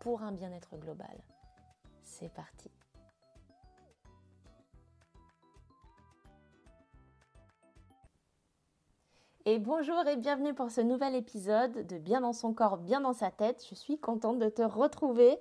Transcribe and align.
pour 0.00 0.22
un 0.22 0.32
bien-être 0.32 0.76
global. 0.76 1.22
C'est 2.02 2.32
parti. 2.32 2.70
Et 9.44 9.58
bonjour 9.58 10.06
et 10.06 10.16
bienvenue 10.16 10.52
pour 10.52 10.70
ce 10.70 10.82
nouvel 10.82 11.14
épisode 11.14 11.86
de 11.86 11.96
Bien 11.96 12.20
dans 12.20 12.34
son 12.34 12.52
corps, 12.52 12.76
bien 12.76 13.00
dans 13.00 13.14
sa 13.14 13.30
tête. 13.30 13.64
Je 13.70 13.74
suis 13.74 13.98
contente 13.98 14.38
de 14.38 14.50
te 14.50 14.60
retrouver. 14.60 15.38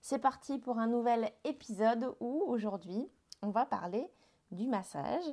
C'est 0.00 0.20
parti 0.20 0.58
pour 0.58 0.78
un 0.78 0.86
nouvel 0.86 1.32
épisode 1.42 2.14
où 2.20 2.44
aujourd'hui 2.46 3.10
on 3.42 3.50
va 3.50 3.66
parler 3.66 4.08
du 4.52 4.68
massage 4.68 5.24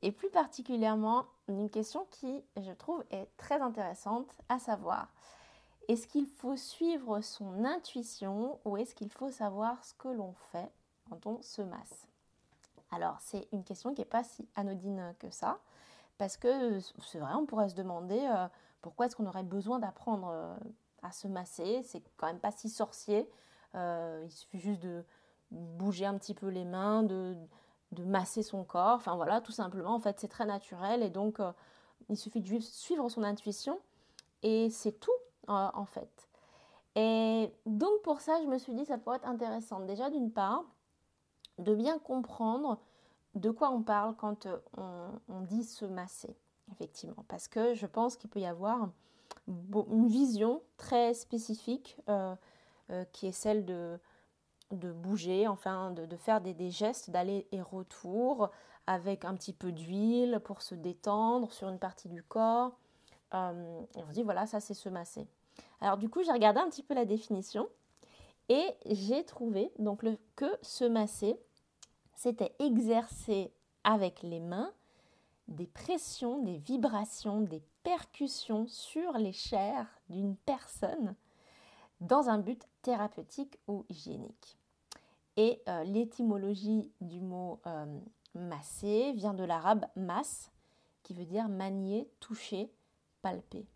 et 0.00 0.10
plus 0.10 0.30
particulièrement 0.30 1.26
d'une 1.48 1.68
question 1.68 2.06
qui 2.10 2.42
je 2.56 2.72
trouve 2.72 3.04
est 3.10 3.28
très 3.36 3.60
intéressante 3.60 4.34
à 4.48 4.58
savoir 4.58 5.12
est-ce 5.88 6.06
qu'il 6.06 6.26
faut 6.26 6.56
suivre 6.56 7.20
son 7.20 7.64
intuition 7.64 8.58
ou 8.64 8.76
est-ce 8.76 8.94
qu'il 8.94 9.10
faut 9.10 9.30
savoir 9.30 9.84
ce 9.84 9.94
que 9.94 10.08
l'on 10.08 10.32
fait 10.52 10.70
quand 11.08 11.26
on 11.26 11.42
se 11.42 11.62
masse? 11.62 12.06
Alors, 12.90 13.16
c'est 13.20 13.48
une 13.52 13.64
question 13.64 13.92
qui 13.94 14.00
n'est 14.00 14.06
pas 14.06 14.24
si 14.24 14.48
anodine 14.54 15.14
que 15.18 15.30
ça, 15.30 15.58
parce 16.18 16.36
que 16.36 16.78
c'est 17.04 17.18
vrai, 17.18 17.34
on 17.34 17.46
pourrait 17.46 17.68
se 17.68 17.74
demander 17.74 18.18
euh, 18.18 18.46
pourquoi 18.80 19.06
est-ce 19.06 19.16
qu'on 19.16 19.26
aurait 19.26 19.42
besoin 19.42 19.78
d'apprendre 19.78 20.28
euh, 20.30 20.56
à 21.02 21.12
se 21.12 21.28
masser? 21.28 21.82
C'est 21.82 22.02
quand 22.16 22.26
même 22.26 22.38
pas 22.38 22.52
si 22.52 22.68
sorcier. 22.68 23.28
Euh, 23.74 24.22
il 24.24 24.30
suffit 24.30 24.58
juste 24.58 24.80
de 24.80 25.04
bouger 25.50 26.06
un 26.06 26.16
petit 26.16 26.34
peu 26.34 26.48
les 26.48 26.64
mains, 26.64 27.02
de, 27.02 27.36
de 27.92 28.04
masser 28.04 28.42
son 28.42 28.64
corps. 28.64 28.96
Enfin 28.96 29.16
voilà, 29.16 29.40
tout 29.40 29.52
simplement, 29.52 29.94
en 29.94 30.00
fait, 30.00 30.18
c'est 30.20 30.28
très 30.28 30.46
naturel 30.46 31.02
et 31.02 31.10
donc 31.10 31.40
il 32.08 32.16
suffit 32.16 32.40
de 32.40 32.60
suivre 32.60 33.08
son 33.08 33.22
intuition 33.22 33.78
et 34.42 34.70
c'est 34.70 34.92
tout 34.92 35.10
en 35.48 35.84
fait. 35.84 36.28
Et 36.96 37.52
donc 37.66 38.02
pour 38.02 38.20
ça, 38.20 38.40
je 38.42 38.46
me 38.48 38.58
suis 38.58 38.74
dit 38.74 38.84
ça 38.86 38.98
pourrait 38.98 39.18
être 39.18 39.28
intéressant. 39.28 39.80
Déjà 39.80 40.10
d'une 40.10 40.32
part, 40.32 40.64
de 41.58 41.74
bien 41.74 41.98
comprendre 41.98 42.78
de 43.34 43.50
quoi 43.50 43.70
on 43.70 43.82
parle 43.82 44.14
quand 44.16 44.46
euh, 44.46 45.08
on, 45.28 45.42
dit 45.42 45.64
se 45.64 45.84
masser, 45.84 46.34
effectivement. 46.72 47.24
Parce 47.28 47.48
que 47.48 47.74
je 47.74 47.86
pense 47.86 48.16
qu'il 48.16 48.30
peut 48.30 48.40
y 48.40 48.46
avoir 48.46 48.88
une 49.46 50.08
vision 50.08 50.62
très 50.78 51.14
spécifique 51.14 51.98
euh, 52.08 52.34
euh, 52.90 53.04
qui 53.12 53.26
est 53.26 53.32
celle 53.32 53.66
de, 53.66 53.98
de 54.70 54.90
bouger, 54.90 55.46
enfin 55.46 55.90
de, 55.90 56.16
faire 56.16 56.40
des, 56.40 56.70
gestes 56.70 57.10
d'aller 57.10 57.46
et 57.52 57.60
retour 57.60 58.50
avec 58.86 59.24
un 59.24 59.34
petit 59.34 59.52
peu 59.52 59.70
d'huile 59.70 60.40
pour 60.44 60.62
se 60.62 60.74
détendre 60.74 61.52
sur 61.52 61.68
une 61.68 61.78
partie 61.78 62.08
du 62.08 62.22
corps. 62.22 62.78
et 63.34 63.36
on 63.36 64.08
se 64.08 64.12
dit 64.12 64.22
voilà, 64.22 64.46
ça 64.46 64.60
c'est 64.60 64.74
se 64.74 64.88
masser. 64.88 65.28
Alors 65.80 65.96
du 65.96 66.08
coup, 66.08 66.22
j'ai 66.22 66.32
regardé 66.32 66.60
un 66.60 66.68
petit 66.68 66.82
peu 66.82 66.94
la 66.94 67.04
définition 67.04 67.68
et 68.48 68.74
j'ai 68.86 69.24
trouvé 69.24 69.72
donc 69.78 70.04
que 70.36 70.46
se 70.62 70.84
masser, 70.84 71.38
c'était 72.14 72.54
exercer 72.58 73.52
avec 73.84 74.22
les 74.22 74.40
mains 74.40 74.72
des 75.48 75.66
pressions, 75.66 76.42
des 76.42 76.58
vibrations, 76.58 77.40
des 77.40 77.62
percussions 77.82 78.66
sur 78.66 79.12
les 79.12 79.32
chairs 79.32 79.86
d'une 80.08 80.36
personne 80.36 81.14
dans 82.00 82.28
un 82.28 82.38
but 82.38 82.66
thérapeutique 82.82 83.58
ou 83.68 83.84
hygiénique. 83.88 84.58
Et 85.36 85.62
euh, 85.68 85.84
l'étymologie 85.84 86.90
du 87.00 87.20
mot 87.20 87.60
euh, 87.66 87.86
masser 88.34 89.12
vient 89.12 89.34
de 89.34 89.44
l'arabe 89.44 89.86
mas, 89.94 90.50
qui 91.02 91.14
veut 91.14 91.24
dire 91.24 91.48
manier, 91.48 92.10
toucher, 92.20 92.72
palper. 93.22 93.66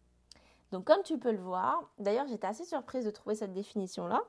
Donc 0.72 0.84
comme 0.84 1.02
tu 1.02 1.18
peux 1.18 1.32
le 1.32 1.40
voir, 1.40 1.90
d'ailleurs 1.98 2.26
j'étais 2.28 2.46
assez 2.46 2.64
surprise 2.64 3.04
de 3.04 3.10
trouver 3.10 3.34
cette 3.34 3.52
définition-là, 3.52 4.22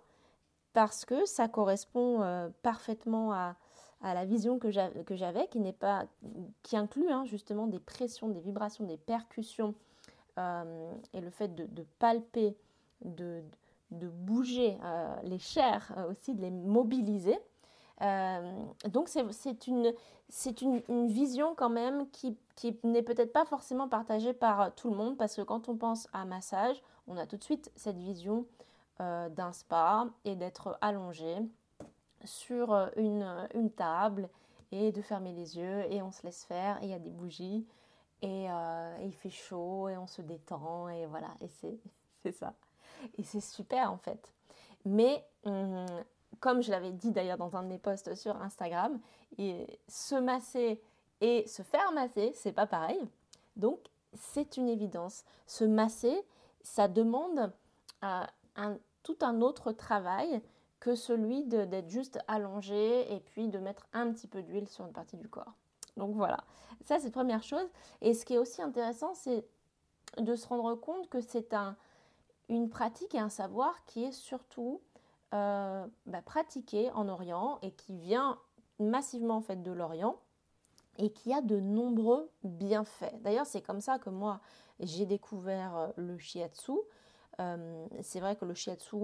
parce 0.74 1.06
que 1.06 1.25
ça 1.25 1.47
correspond 1.47 2.22
euh, 2.22 2.50
parfaitement 2.63 3.34
à, 3.34 3.56
la 4.03 4.25
vision 4.25 4.57
que 4.57 4.72
j'avais, 4.72 5.47
qui 5.47 5.59
n'est 5.59 5.74
pas, 5.74 6.06
qui 6.63 6.75
inclut 6.75 7.12
hein, 7.12 7.24
justement 7.25 7.68
des 7.68 7.79
pressions, 7.79 8.29
des 8.29 8.40
vibrations, 8.40 8.84
des 8.84 8.97
percussions, 8.97 9.75
euh, 10.40 10.91
et 11.13 11.22
le 11.22 11.29
fait 11.29 11.53
de, 11.53 11.85
palper, 12.00 12.58
de, 13.06 13.44
bouger 13.91 14.75
euh, 14.84 15.16
les 15.22 15.38
chairs 15.38 15.94
aussi, 16.09 16.34
de 16.34 16.41
les 16.41 16.50
mobiliser. 16.50 17.38
Donc 18.89 19.09
c'est 19.09 19.67
une, 19.67 19.94
une, 20.62 20.81
une, 20.89 21.07
vision 21.07 21.53
quand 21.56 21.69
même 21.69 22.09
qui, 22.09 22.35
qui 22.56 22.78
n'est 22.84 23.03
peut-être 23.03 23.31
pas 23.31 23.45
forcément 23.45 23.88
partagée 23.88 24.34
par 24.34 24.73
tout 24.75 24.89
le 24.89 24.95
monde 24.95 25.17
parce 25.17 25.35
que 25.35 25.41
quand 25.41 25.69
on 25.69 25.75
pense 25.75 26.07
à 26.13 26.25
massage, 26.25 26.81
on 27.07 27.17
a 27.17 27.25
tout 27.25 27.38
de 27.38 27.44
suite 27.44 27.72
cette 27.75 27.97
vision 27.97 28.45
euh, 29.01 29.29
d'un 29.29 29.51
spa 29.51 30.07
et 30.25 30.35
d'être 30.35 30.78
allongé 30.81 31.38
sur 32.23 32.73
euh, 32.73 32.88
une, 32.97 33.47
une, 33.56 33.72
table 33.72 34.29
et 34.72 34.91
de 34.91 35.01
fermer 35.01 35.31
les 35.34 35.57
yeux 35.57 35.91
et 35.91 36.01
on 36.01 36.11
se 36.11 36.23
laisse 36.23 36.44
faire 36.45 36.78
et 36.81 36.85
il 36.85 36.91
y 36.91 36.94
a 36.94 37.00
des 37.00 37.09
bougies 37.09 37.66
et, 38.22 38.47
euh, 38.50 38.97
il 39.01 39.13
fait 39.13 39.31
chaud 39.31 39.90
et 39.90 39.97
on 39.97 40.07
se 40.07 40.22
détend 40.22 40.90
et 40.90 41.07
voilà. 41.07 41.29
Et 41.41 41.47
c'est 41.47 42.31
ça. 42.31 42.53
Et 43.17 43.23
c'est 43.23 43.41
super 43.41 43.91
en 43.91 43.97
fait. 43.97 44.31
Mais 44.85 45.25
hum, 45.45 45.85
comme 46.39 46.61
je 46.61 46.71
l'avais 46.71 46.91
dit 46.91 47.11
d'ailleurs 47.11 47.37
dans 47.37 47.55
un 47.55 47.63
de 47.63 47.67
mes 47.67 47.77
posts 47.77 48.15
sur 48.15 48.41
Instagram 48.41 48.99
se 49.87 50.15
masser 50.15 50.81
et 51.21 51.47
se 51.47 51.61
faire 51.61 51.91
masser, 51.93 52.31
c'est 52.35 52.51
pas 52.51 52.65
pareil. 52.65 52.99
Donc, 53.55 53.79
c'est 54.13 54.57
une 54.57 54.67
évidence. 54.67 55.23
Se 55.45 55.63
masser, 55.63 56.25
ça 56.61 56.87
demande 56.87 57.51
euh, 58.03 58.23
un, 58.55 58.77
tout 59.03 59.17
un 59.21 59.41
autre 59.41 59.71
travail 59.71 60.41
que 60.79 60.95
celui 60.95 61.43
d'être 61.45 61.89
juste 61.89 62.19
allongé 62.27 63.13
et 63.13 63.19
puis 63.19 63.47
de 63.49 63.59
mettre 63.59 63.85
un 63.93 64.11
petit 64.11 64.27
peu 64.27 64.41
d'huile 64.41 64.67
sur 64.67 64.85
une 64.85 64.93
partie 64.93 65.17
du 65.17 65.29
corps. 65.29 65.53
Donc 65.95 66.15
voilà, 66.15 66.43
ça 66.85 66.99
c'est 66.99 67.11
première 67.11 67.43
chose. 67.43 67.67
Et 68.01 68.15
ce 68.15 68.25
qui 68.25 68.33
est 68.33 68.39
aussi 68.39 68.63
intéressant, 68.63 69.13
c'est 69.13 69.45
de 70.17 70.35
se 70.35 70.47
rendre 70.47 70.73
compte 70.75 71.07
que 71.07 71.21
c'est 71.21 71.53
un, 71.53 71.75
une 72.49 72.69
pratique 72.69 73.13
et 73.13 73.19
un 73.19 73.29
savoir 73.29 73.85
qui 73.85 74.05
est 74.05 74.11
surtout 74.11 74.81
euh, 75.33 75.87
bah, 76.05 76.21
pratiqué 76.21 76.91
en 76.91 77.07
Orient 77.07 77.59
et 77.61 77.71
qui 77.71 77.95
vient 77.95 78.37
massivement 78.79 79.37
en 79.37 79.41
fait 79.41 79.61
de 79.61 79.71
l'Orient 79.71 80.17
et 80.97 81.11
qui 81.11 81.33
a 81.33 81.41
de 81.41 81.59
nombreux 81.59 82.29
bienfaits. 82.43 83.21
D'ailleurs, 83.21 83.45
c'est 83.45 83.61
comme 83.61 83.81
ça 83.81 83.97
que 83.99 84.09
moi, 84.09 84.41
j'ai 84.79 85.05
découvert 85.05 85.75
euh, 85.77 85.87
le 85.95 86.17
shiatsu. 86.17 86.73
Euh, 87.39 87.85
c'est 88.01 88.19
vrai 88.19 88.35
que 88.35 88.45
le 88.45 88.53
shiatsu, 88.53 88.97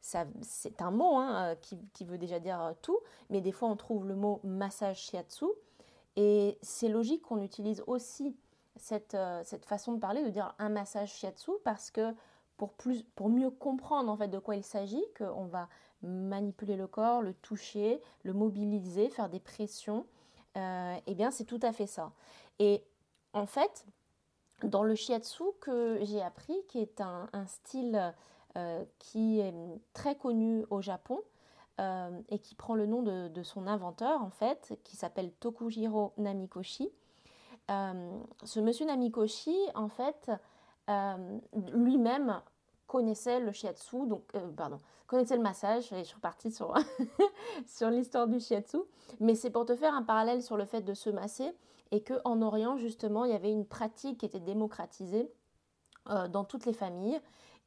c'est 0.00 0.80
un 0.80 0.90
mot 0.90 1.16
hein, 1.16 1.52
euh, 1.52 1.54
qui, 1.92 2.04
veut 2.04 2.18
déjà 2.18 2.38
dire 2.38 2.74
tout, 2.80 2.98
mais 3.28 3.40
des 3.40 3.52
fois 3.52 3.68
on 3.68 3.76
trouve 3.76 4.06
le 4.06 4.14
mot 4.14 4.40
massage 4.44 4.98
shiatsu. 4.98 5.46
Et 6.16 6.58
c'est 6.62 6.88
logique 6.88 7.22
qu'on 7.22 7.42
utilise 7.42 7.82
aussi 7.86 8.36
cette, 8.76 9.16
cette, 9.44 9.64
façon 9.66 9.92
de 9.92 9.98
parler, 9.98 10.24
de 10.24 10.30
dire 10.30 10.54
un 10.58 10.68
massage 10.68 11.12
shiatsu, 11.12 11.52
parce 11.64 11.90
que 11.90 12.14
pour, 12.60 12.74
plus, 12.74 13.04
pour 13.14 13.30
mieux 13.30 13.48
comprendre 13.48 14.12
en 14.12 14.16
fait 14.18 14.28
de 14.28 14.38
quoi 14.38 14.54
il 14.54 14.62
s'agit, 14.62 15.02
qu'on 15.16 15.46
va 15.46 15.70
manipuler 16.02 16.76
le 16.76 16.86
corps, 16.86 17.22
le 17.22 17.32
toucher, 17.32 18.02
le 18.22 18.34
mobiliser, 18.34 19.08
faire 19.08 19.30
des 19.30 19.40
pressions 19.40 20.04
euh, 20.58 20.96
eh 21.06 21.14
bien 21.14 21.30
c'est 21.30 21.44
tout 21.44 21.60
à 21.62 21.72
fait 21.72 21.86
ça. 21.86 22.12
Et 22.58 22.84
en 23.32 23.46
fait, 23.46 23.86
dans 24.62 24.82
le 24.82 24.94
shiatsu 24.94 25.44
que 25.62 25.98
j'ai 26.02 26.20
appris, 26.20 26.54
qui 26.68 26.80
est 26.80 27.00
un, 27.00 27.30
style 27.46 28.12
euh, 28.58 28.84
qui 28.98 29.40
est 29.40 29.54
très 29.94 30.16
connu 30.16 30.66
au 30.68 30.82
Japon 30.82 31.22
euh, 31.80 32.10
et 32.28 32.40
qui 32.40 32.54
prend 32.54 32.74
le 32.74 32.84
nom 32.84 33.00
de, 33.00 33.42
son 33.42 33.66
inventeur 33.66 34.22
en 34.22 34.30
fait, 34.30 34.78
qui 34.84 34.96
s'appelle 34.96 35.32
Tokujiro 35.32 36.12
Namikoshi. 36.18 36.90
ce 37.68 38.60
monsieur 38.60 38.84
Namikoshi, 38.84 39.56
en 39.74 39.88
fait, 39.88 40.30
lui-même 41.72 42.42
connaissait 42.90 43.38
le 43.38 43.52
shiatsu, 43.52 44.04
donc, 44.08 44.24
euh, 44.34 44.50
pardon, 44.50 44.78
connaissait 45.06 45.36
le 45.36 45.42
massage, 45.42 45.90
je 45.90 46.02
suis 46.02 46.14
repartie 46.16 46.50
sur, 46.50 46.74
sur 47.66 47.88
l'histoire 47.88 48.26
du 48.26 48.40
shiatsu, 48.40 48.78
mais 49.20 49.36
c'est 49.36 49.50
pour 49.50 49.64
te 49.64 49.76
faire 49.76 49.94
un 49.94 50.02
parallèle 50.02 50.42
sur 50.42 50.56
le 50.56 50.64
fait 50.64 50.80
de 50.80 50.92
se 50.92 51.08
masser, 51.08 51.54
et 51.92 52.02
qu'en 52.02 52.42
Orient, 52.42 52.76
justement, 52.76 53.24
il 53.24 53.30
y 53.30 53.34
avait 53.34 53.52
une 53.52 53.64
pratique 53.64 54.18
qui 54.18 54.26
était 54.26 54.40
démocratisée 54.40 55.30
euh, 56.08 56.26
dans 56.26 56.42
toutes 56.42 56.66
les 56.66 56.72
familles, 56.72 57.20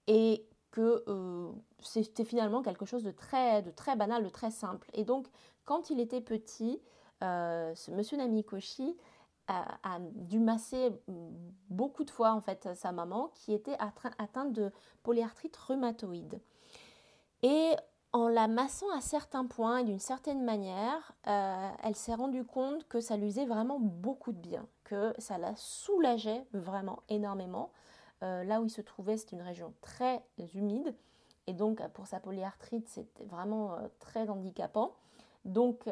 et 0.07 0.45
que 0.71 1.05
euh, 1.07 1.49
c'était 1.79 2.25
finalement 2.25 2.61
quelque 2.61 2.85
chose 2.85 3.03
de 3.03 3.11
très, 3.11 3.61
de 3.61 3.71
très 3.71 3.95
banal, 3.95 4.25
de 4.25 4.29
très 4.29 4.51
simple. 4.51 4.89
Et 4.93 5.05
donc, 5.05 5.27
quand 5.63 5.89
il 5.89 6.01
était 6.01 6.21
petit, 6.21 6.81
ce 7.21 7.91
monsieur 7.91 8.17
Namikoshi 8.17 8.97
a, 9.83 9.99
dû 9.99 10.39
masser 10.39 10.91
beaucoup 11.69 12.03
de 12.03 12.11
fois 12.11 12.33
en 12.33 12.41
fait 12.41 12.69
sa 12.75 12.91
maman 12.91 13.31
qui 13.35 13.53
était 13.53 13.77
atteinte 14.17 14.53
de 14.53 14.71
polyarthrite 15.03 15.55
rhumatoïde. 15.55 16.39
Et 17.43 17.75
en 18.13 18.27
la 18.27 18.47
massant 18.47 18.89
à 18.95 19.01
certains 19.01 19.45
points 19.45 19.79
et 19.79 19.83
d'une 19.83 19.99
certaine 19.99 20.43
manière, 20.43 21.13
euh, 21.27 21.69
elle 21.83 21.95
s'est 21.95 22.13
rendue 22.13 22.45
compte 22.45 22.87
que 22.87 23.01
ça 23.01 23.17
lui 23.17 23.29
faisait 23.31 23.45
vraiment 23.45 23.79
beaucoup 23.79 24.31
de 24.31 24.37
bien, 24.37 24.67
que 24.83 25.13
ça 25.17 25.39
la 25.39 25.55
soulageait 25.55 26.45
vraiment 26.53 26.99
énormément. 27.09 27.71
Euh, 28.21 28.43
là 28.43 28.61
où 28.61 28.65
il 28.65 28.69
se 28.69 28.81
trouvait, 28.81 29.17
c'était 29.17 29.35
une 29.35 29.41
région 29.41 29.73
très 29.81 30.23
humide. 30.53 30.95
Et 31.47 31.53
donc, 31.53 31.85
pour 31.89 32.05
sa 32.05 32.19
polyarthrite, 32.19 32.87
c'était 32.87 33.25
vraiment 33.25 33.73
euh, 33.73 33.87
très 33.99 34.29
handicapant. 34.29 34.95
Donc, 35.43 35.89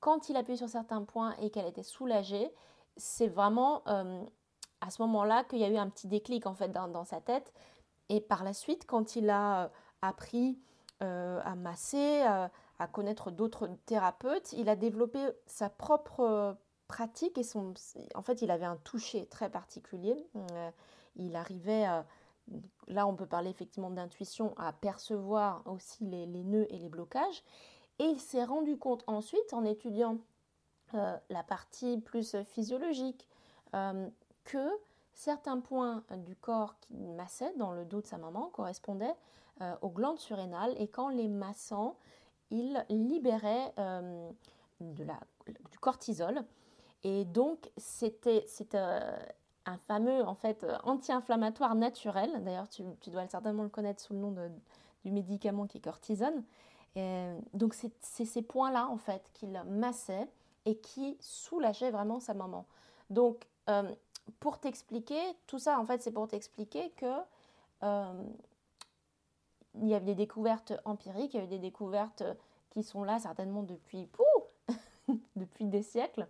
quand 0.00 0.28
il 0.28 0.36
appuyait 0.36 0.56
sur 0.56 0.68
certains 0.68 1.04
points 1.04 1.36
et 1.40 1.50
qu'elle 1.50 1.66
était 1.66 1.84
soulagée, 1.84 2.50
c'est 2.96 3.28
vraiment 3.28 3.82
à 3.86 4.90
ce 4.90 5.02
moment-là 5.02 5.44
qu'il 5.44 5.58
y 5.58 5.64
a 5.64 5.68
eu 5.68 5.76
un 5.76 5.88
petit 5.88 6.08
déclic 6.08 6.46
en 6.46 6.54
fait 6.54 6.70
dans, 6.70 7.04
sa 7.04 7.20
tête. 7.20 7.52
Et 8.08 8.20
par 8.20 8.44
la 8.44 8.52
suite, 8.52 8.86
quand 8.86 9.16
il 9.16 9.30
a 9.30 9.70
appris 10.02 10.58
euh, 11.02 11.40
à 11.44 11.54
masser, 11.54 12.22
à, 12.22 12.50
connaître 12.92 13.30
d'autres 13.30 13.68
thérapeutes. 13.86 14.52
Il 14.52 14.68
a 14.68 14.76
développé 14.76 15.18
sa 15.46 15.68
propre 15.68 16.20
euh, 16.20 16.52
pratique 16.86 17.36
et 17.38 17.42
son, 17.42 17.74
en 18.14 18.22
fait, 18.22 18.42
il 18.42 18.50
avait 18.50 18.64
un 18.64 18.76
toucher 18.76 19.26
très 19.26 19.50
particulier. 19.50 20.14
Euh, 20.36 20.70
il 21.16 21.34
arrivait, 21.34 21.86
là, 22.88 23.06
on 23.06 23.14
peut 23.14 23.26
parler 23.26 23.50
effectivement 23.50 23.90
d'intuition, 23.90 24.54
à 24.56 24.72
percevoir 24.72 25.62
aussi 25.66 26.04
les, 26.04 26.26
les, 26.26 26.44
nœuds 26.44 26.66
et 26.70 26.78
les 26.78 26.88
blocages. 26.88 27.42
Et 27.98 28.04
il 28.04 28.20
s'est 28.20 28.44
rendu 28.44 28.76
compte 28.76 29.04
ensuite, 29.06 29.52
en 29.52 29.64
étudiant 29.64 30.18
la 30.94 31.42
partie 31.42 31.98
plus 31.98 32.36
physiologique, 32.44 33.26
que 33.72 34.68
certains 35.14 35.60
points 35.60 36.02
du 36.24 36.36
corps 36.36 36.78
qui 36.80 36.94
massaient 36.94 37.54
dans 37.56 37.72
le 37.72 37.84
dos 37.84 38.00
de 38.00 38.06
sa 38.06 38.18
maman 38.18 38.50
correspondaient 38.50 39.14
euh, 39.60 39.74
aux 39.82 39.88
glandes 39.88 40.18
surrénales 40.18 40.74
et 40.78 40.88
qu'en 40.88 41.08
les 41.08 41.28
massant, 41.28 41.96
il 42.50 42.84
libérait 42.88 43.72
euh, 43.78 44.30
de 44.80 45.04
la, 45.04 45.20
du 45.70 45.78
cortisol. 45.78 46.44
Et 47.04 47.24
donc, 47.24 47.70
c'était 47.76 48.44
euh, 48.74 49.16
un 49.66 49.78
fameux 49.78 50.24
en 50.24 50.34
fait 50.34 50.66
anti-inflammatoire 50.82 51.76
naturel. 51.76 52.42
D'ailleurs, 52.42 52.68
tu, 52.68 52.82
tu, 53.00 53.10
dois 53.10 53.26
certainement 53.28 53.62
le 53.62 53.68
connaître 53.68 54.02
sous 54.02 54.14
le 54.14 54.18
nom 54.18 54.32
de, 54.32 54.50
du 55.04 55.12
médicament 55.12 55.66
qui 55.66 55.78
est 55.78 55.82
cortisone. 55.82 56.42
Et 56.96 57.28
donc, 57.52 57.74
c'est 57.74 58.24
ces 58.24 58.42
points-là 58.42 58.88
en 58.88 58.98
fait 58.98 59.22
qu'il 59.34 59.62
massait 59.66 60.28
et 60.66 60.76
qui 60.76 61.16
soulageaient 61.20 61.90
vraiment 61.90 62.20
sa 62.20 62.34
maman. 62.34 62.66
Donc, 63.10 63.46
pour 64.40 64.58
t'expliquer, 64.58 65.20
tout 65.46 65.58
ça 65.58 65.78
en 65.78 65.84
fait, 65.84 66.02
c'est 66.02 66.12
pour 66.12 66.28
t'expliquer 66.28 66.90
que 66.90 67.14
il 67.82 69.88
y 69.88 69.94
a 69.94 70.00
des 70.00 70.14
découvertes 70.14 70.72
empiriques, 70.84 71.34
il 71.34 71.38
y 71.38 71.40
a 71.40 71.44
eu 71.44 71.48
des 71.48 71.58
découvertes 71.58 72.22
qui 72.70 72.82
sont 72.82 73.04
là 73.04 73.18
certainement 73.18 73.62
depuis, 73.62 74.08
depuis 75.36 75.64
des 75.64 75.82
siècles. 75.82 76.26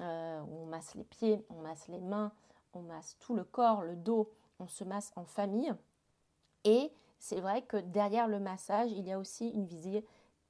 Euh, 0.00 0.40
on 0.50 0.66
masse 0.66 0.94
les 0.94 1.04
pieds, 1.04 1.44
on 1.50 1.60
masse 1.60 1.88
les 1.88 2.00
mains, 2.00 2.32
on 2.72 2.80
masse 2.80 3.16
tout 3.20 3.34
le 3.34 3.44
corps, 3.44 3.82
le 3.82 3.96
dos, 3.96 4.30
on 4.58 4.66
se 4.66 4.84
masse 4.84 5.12
en 5.16 5.24
famille. 5.24 5.74
Et 6.64 6.90
c'est 7.18 7.40
vrai 7.40 7.62
que 7.62 7.76
derrière 7.76 8.28
le 8.28 8.40
massage, 8.40 8.90
il 8.92 9.06
y 9.06 9.12
a 9.12 9.18
aussi 9.18 9.48
une 9.48 9.66
visée 9.66 10.04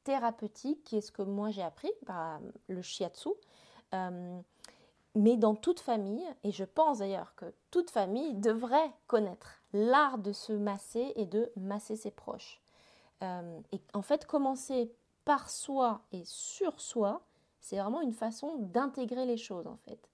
thérapeutique 0.05 0.82
qui 0.85 0.97
est 0.97 1.00
ce 1.00 1.12
que 1.12 1.23
moi 1.23 1.50
j'ai 1.50 1.62
appris 1.62 1.91
par 2.06 2.41
le 2.69 2.82
shiatsu. 2.82 3.31
Euh, 3.94 4.41
mais 5.17 5.37
dans 5.37 5.56
toute 5.56 5.81
famille, 5.81 6.25
et 6.44 6.52
je 6.52 6.64
pense 6.64 6.99
d'ailleurs 6.99 7.35
que 7.35 7.47
toute 7.70 7.91
famille 7.91 8.35
devrait 8.35 8.93
connaître 9.08 9.61
l'art 9.73 10.19
de 10.19 10.32
se 10.32 10.52
masser 10.52 11.12
et 11.17 11.26
de 11.26 11.50
masser 11.56 11.97
ses 11.97 12.12
proches. 12.12 12.61
Euh, 13.23 13.61
et 13.73 13.81
en 13.93 14.02
fait, 14.02 14.25
commencer 14.25 14.93
par 15.25 15.50
soi 15.50 16.02
et 16.12 16.23
sur 16.25 16.81
soi, 16.81 17.23
c'est 17.61 17.79
vraiment 17.79 18.00
une 18.00 18.12
façon 18.12 18.56
d'intégrer 18.58 19.26
les 19.26 19.37
choses 19.37 19.67
en 19.67 19.76
fait. 19.76 20.08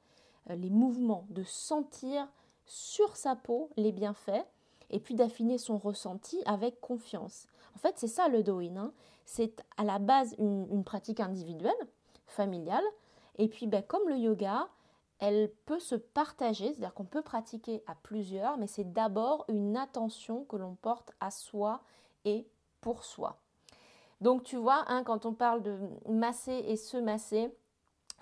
Euh, 0.50 0.56
les 0.56 0.70
mouvements, 0.70 1.26
de 1.30 1.44
sentir 1.44 2.26
sur 2.64 3.16
sa 3.16 3.36
peau 3.36 3.70
les 3.76 3.92
bienfaits 3.92 4.46
et 4.90 4.98
puis 4.98 5.14
d'affiner 5.14 5.58
son 5.58 5.78
ressenti 5.78 6.40
avec 6.46 6.80
confiance. 6.80 7.46
En 7.76 7.78
fait, 7.78 7.94
c'est 7.98 8.08
ça 8.08 8.28
le 8.28 8.42
Doin. 8.42 8.74
Hein. 8.78 8.92
C'est 9.26 9.62
à 9.76 9.84
la 9.84 9.98
base 9.98 10.34
une, 10.38 10.82
pratique 10.82 11.20
individuelle, 11.20 11.74
familiale. 12.26 12.84
Et 13.36 13.48
puis, 13.48 13.66
ben, 13.66 13.82
comme 13.82 14.08
le 14.08 14.16
yoga, 14.16 14.66
elle 15.18 15.52
peut 15.66 15.78
se 15.78 15.94
partager, 15.94 16.72
c'est-à-dire 16.72 16.94
qu'on 16.94 17.04
peut 17.04 17.20
pratiquer 17.20 17.82
à 17.86 17.94
plusieurs, 17.94 18.56
mais 18.56 18.66
c'est 18.66 18.90
d'abord 18.94 19.44
une 19.48 19.76
attention 19.76 20.44
que 20.44 20.56
l'on 20.56 20.74
porte 20.74 21.12
à 21.20 21.30
soi 21.30 21.82
et 22.24 22.46
pour 22.80 23.04
soi. 23.04 23.38
Donc 24.22 24.42
tu 24.42 24.56
vois, 24.56 24.84
hein, 24.88 25.04
quand 25.04 25.26
on 25.26 25.34
parle 25.34 25.62
de 25.62 25.76
masser 26.08 26.64
et 26.66 26.76
se 26.76 26.96
masser, 26.96 27.54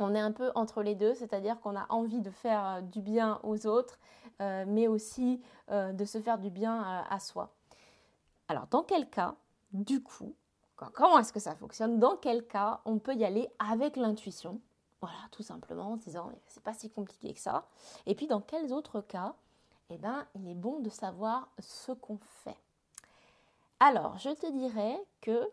on 0.01 0.17
est 0.17 0.21
un 0.21 0.33
peu 0.33 0.51
entre 0.57 0.83
les 0.83 0.97
deux, 0.97 1.15
c'est-à-dire 1.15 1.61
qu'on 1.61 1.77
a 1.77 1.87
envie 1.91 2.21
de 2.21 2.31
faire 2.31 2.67
euh, 2.67 2.81
du 2.81 3.01
bien 3.01 3.39
aux 3.45 3.67
autres, 3.69 4.01
euh, 4.41 4.65
mais 4.67 4.89
aussi 4.89 5.41
euh, 5.71 5.93
de 5.93 6.05
se 6.05 6.21
faire 6.21 6.39
du 6.39 6.51
bien 6.51 7.05
à 7.09 7.21
soi. 7.21 7.55
Alors 8.49 8.67
dans 8.69 8.83
quel 8.83 9.09
cas, 9.09 9.37
du 9.75 10.03
coup, 10.03 10.35
comment 10.95 11.19
est-ce 11.19 11.33
que 11.33 11.41
ça 11.41 11.55
fonctionne? 11.57 11.99
Dans 11.99 12.17
quel 12.17 12.47
cas 12.47 12.81
on 12.85 12.99
peut 12.99 13.15
y 13.15 13.25
aller 13.25 13.49
avec 13.59 13.97
l'intuition? 13.97 14.61
Voilà, 15.01 15.19
tout 15.33 15.43
simplement 15.43 15.93
en 15.93 15.97
disant 15.97 16.31
c'est 16.47 16.63
pas 16.63 16.73
si 16.73 16.91
compliqué 16.91 17.35
que 17.35 17.41
ça. 17.41 17.67
Et 18.07 18.15
puis 18.15 18.27
dans 18.27 18.41
quels 18.41 18.73
autres 18.73 19.01
cas, 19.01 19.35
eh 19.91 19.99
ben, 19.99 20.27
il 20.35 20.49
est 20.49 20.55
bon 20.55 20.81
de 20.81 20.89
savoir 20.89 21.49
ce 21.59 21.93
qu'on 21.93 22.19
fait? 22.19 22.57
Alors, 23.81 24.17
je 24.17 24.31
te 24.31 24.51
dirais 24.51 24.99
que 25.21 25.51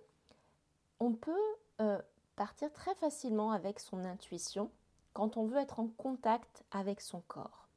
on 1.00 1.14
peut 1.14 1.36
euh, 1.82 2.00
partir 2.36 2.72
très 2.72 2.94
facilement 2.96 3.52
avec 3.52 3.80
son 3.80 4.06
intuition 4.06 4.72
quand 5.14 5.36
on 5.36 5.46
veut 5.46 5.58
être 5.58 5.80
en 5.80 5.88
contact 5.88 6.64
avec 6.72 7.02
son 7.02 7.22
corps, 7.28 7.68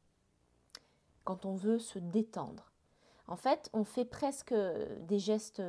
quand 1.25 1.47
on 1.47 1.55
veut 1.55 1.79
se 1.79 1.99
détendre. 1.99 2.71
En 3.27 3.37
fait, 3.37 3.71
on 3.73 3.85
fait 3.85 4.05
presque 4.05 4.55
des 5.01 5.19
gestes 5.19 5.63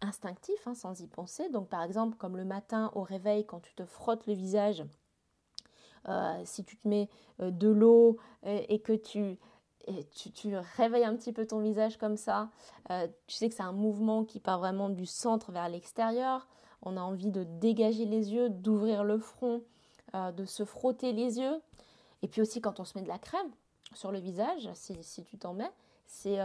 instinctifs 0.00 0.66
hein, 0.66 0.74
sans 0.74 1.00
y 1.00 1.06
penser. 1.06 1.48
Donc, 1.50 1.68
par 1.68 1.82
exemple, 1.82 2.16
comme 2.16 2.36
le 2.36 2.44
matin 2.44 2.90
au 2.94 3.02
réveil, 3.02 3.44
quand 3.46 3.60
tu 3.60 3.74
te 3.74 3.84
frottes 3.84 4.26
le 4.26 4.34
visage 4.34 4.84
euh, 6.08 6.42
si 6.44 6.64
tu 6.64 6.76
te 6.76 6.86
mets 6.86 7.08
euh, 7.40 7.50
de 7.50 7.68
l'eau 7.68 8.18
euh, 8.44 8.60
et, 8.68 8.78
que 8.80 8.92
tu, 8.92 9.38
tu, 10.34 10.54
réveilles 10.76 11.04
un 11.04 11.16
petit 11.16 11.32
peu 11.32 11.46
ton 11.46 11.60
visage 11.60 11.96
comme 11.96 12.16
ça, 12.16 12.50
tu 13.26 13.36
sais 13.36 13.48
que 13.48 13.54
c'est 13.54 13.62
un 13.62 13.72
mouvement 13.72 14.24
qui 14.24 14.40
part 14.40 14.58
vraiment 14.58 14.90
du 14.90 15.06
centre 15.06 15.52
vers 15.52 15.68
l'extérieur. 15.68 16.46
On 16.82 16.96
a 16.96 17.00
envie 17.00 17.30
de 17.30 17.44
dégager 17.44 18.04
les 18.04 18.34
yeux, 18.34 18.50
d'ouvrir 18.50 19.04
le 19.04 19.18
front, 19.18 19.62
de 20.14 20.44
se 20.44 20.64
frotter 20.64 21.12
les 21.12 21.38
yeux. 21.38 21.60
Et 22.22 22.28
puis 22.28 22.42
aussi 22.42 22.60
quand 22.60 22.80
on 22.80 22.84
se 22.84 22.96
met 22.98 23.02
de 23.02 23.08
la 23.08 23.18
crème 23.18 23.50
sur 23.94 24.12
le 24.12 24.18
visage, 24.18 24.68
si, 24.74 25.24
tu 25.24 25.38
t'en 25.38 25.54
mets, 25.54 25.70
c'est 26.06 26.38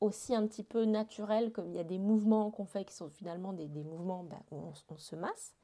aussi 0.00 0.34
un 0.34 0.46
petit 0.46 0.64
peu 0.64 0.84
naturel, 0.84 1.52
comme 1.52 1.68
il 1.68 1.76
y 1.76 1.80
a 1.80 1.84
des 1.84 1.98
mouvements 1.98 2.50
qu'on 2.50 2.64
fait 2.64 2.84
qui 2.84 2.94
sont 2.94 3.08
finalement 3.08 3.52
des, 3.52 3.68
mouvements 3.68 4.24
ben, 4.24 4.40
où 4.50 4.72
on, 4.88 4.96
se 4.96 5.16
masse. 5.16 5.54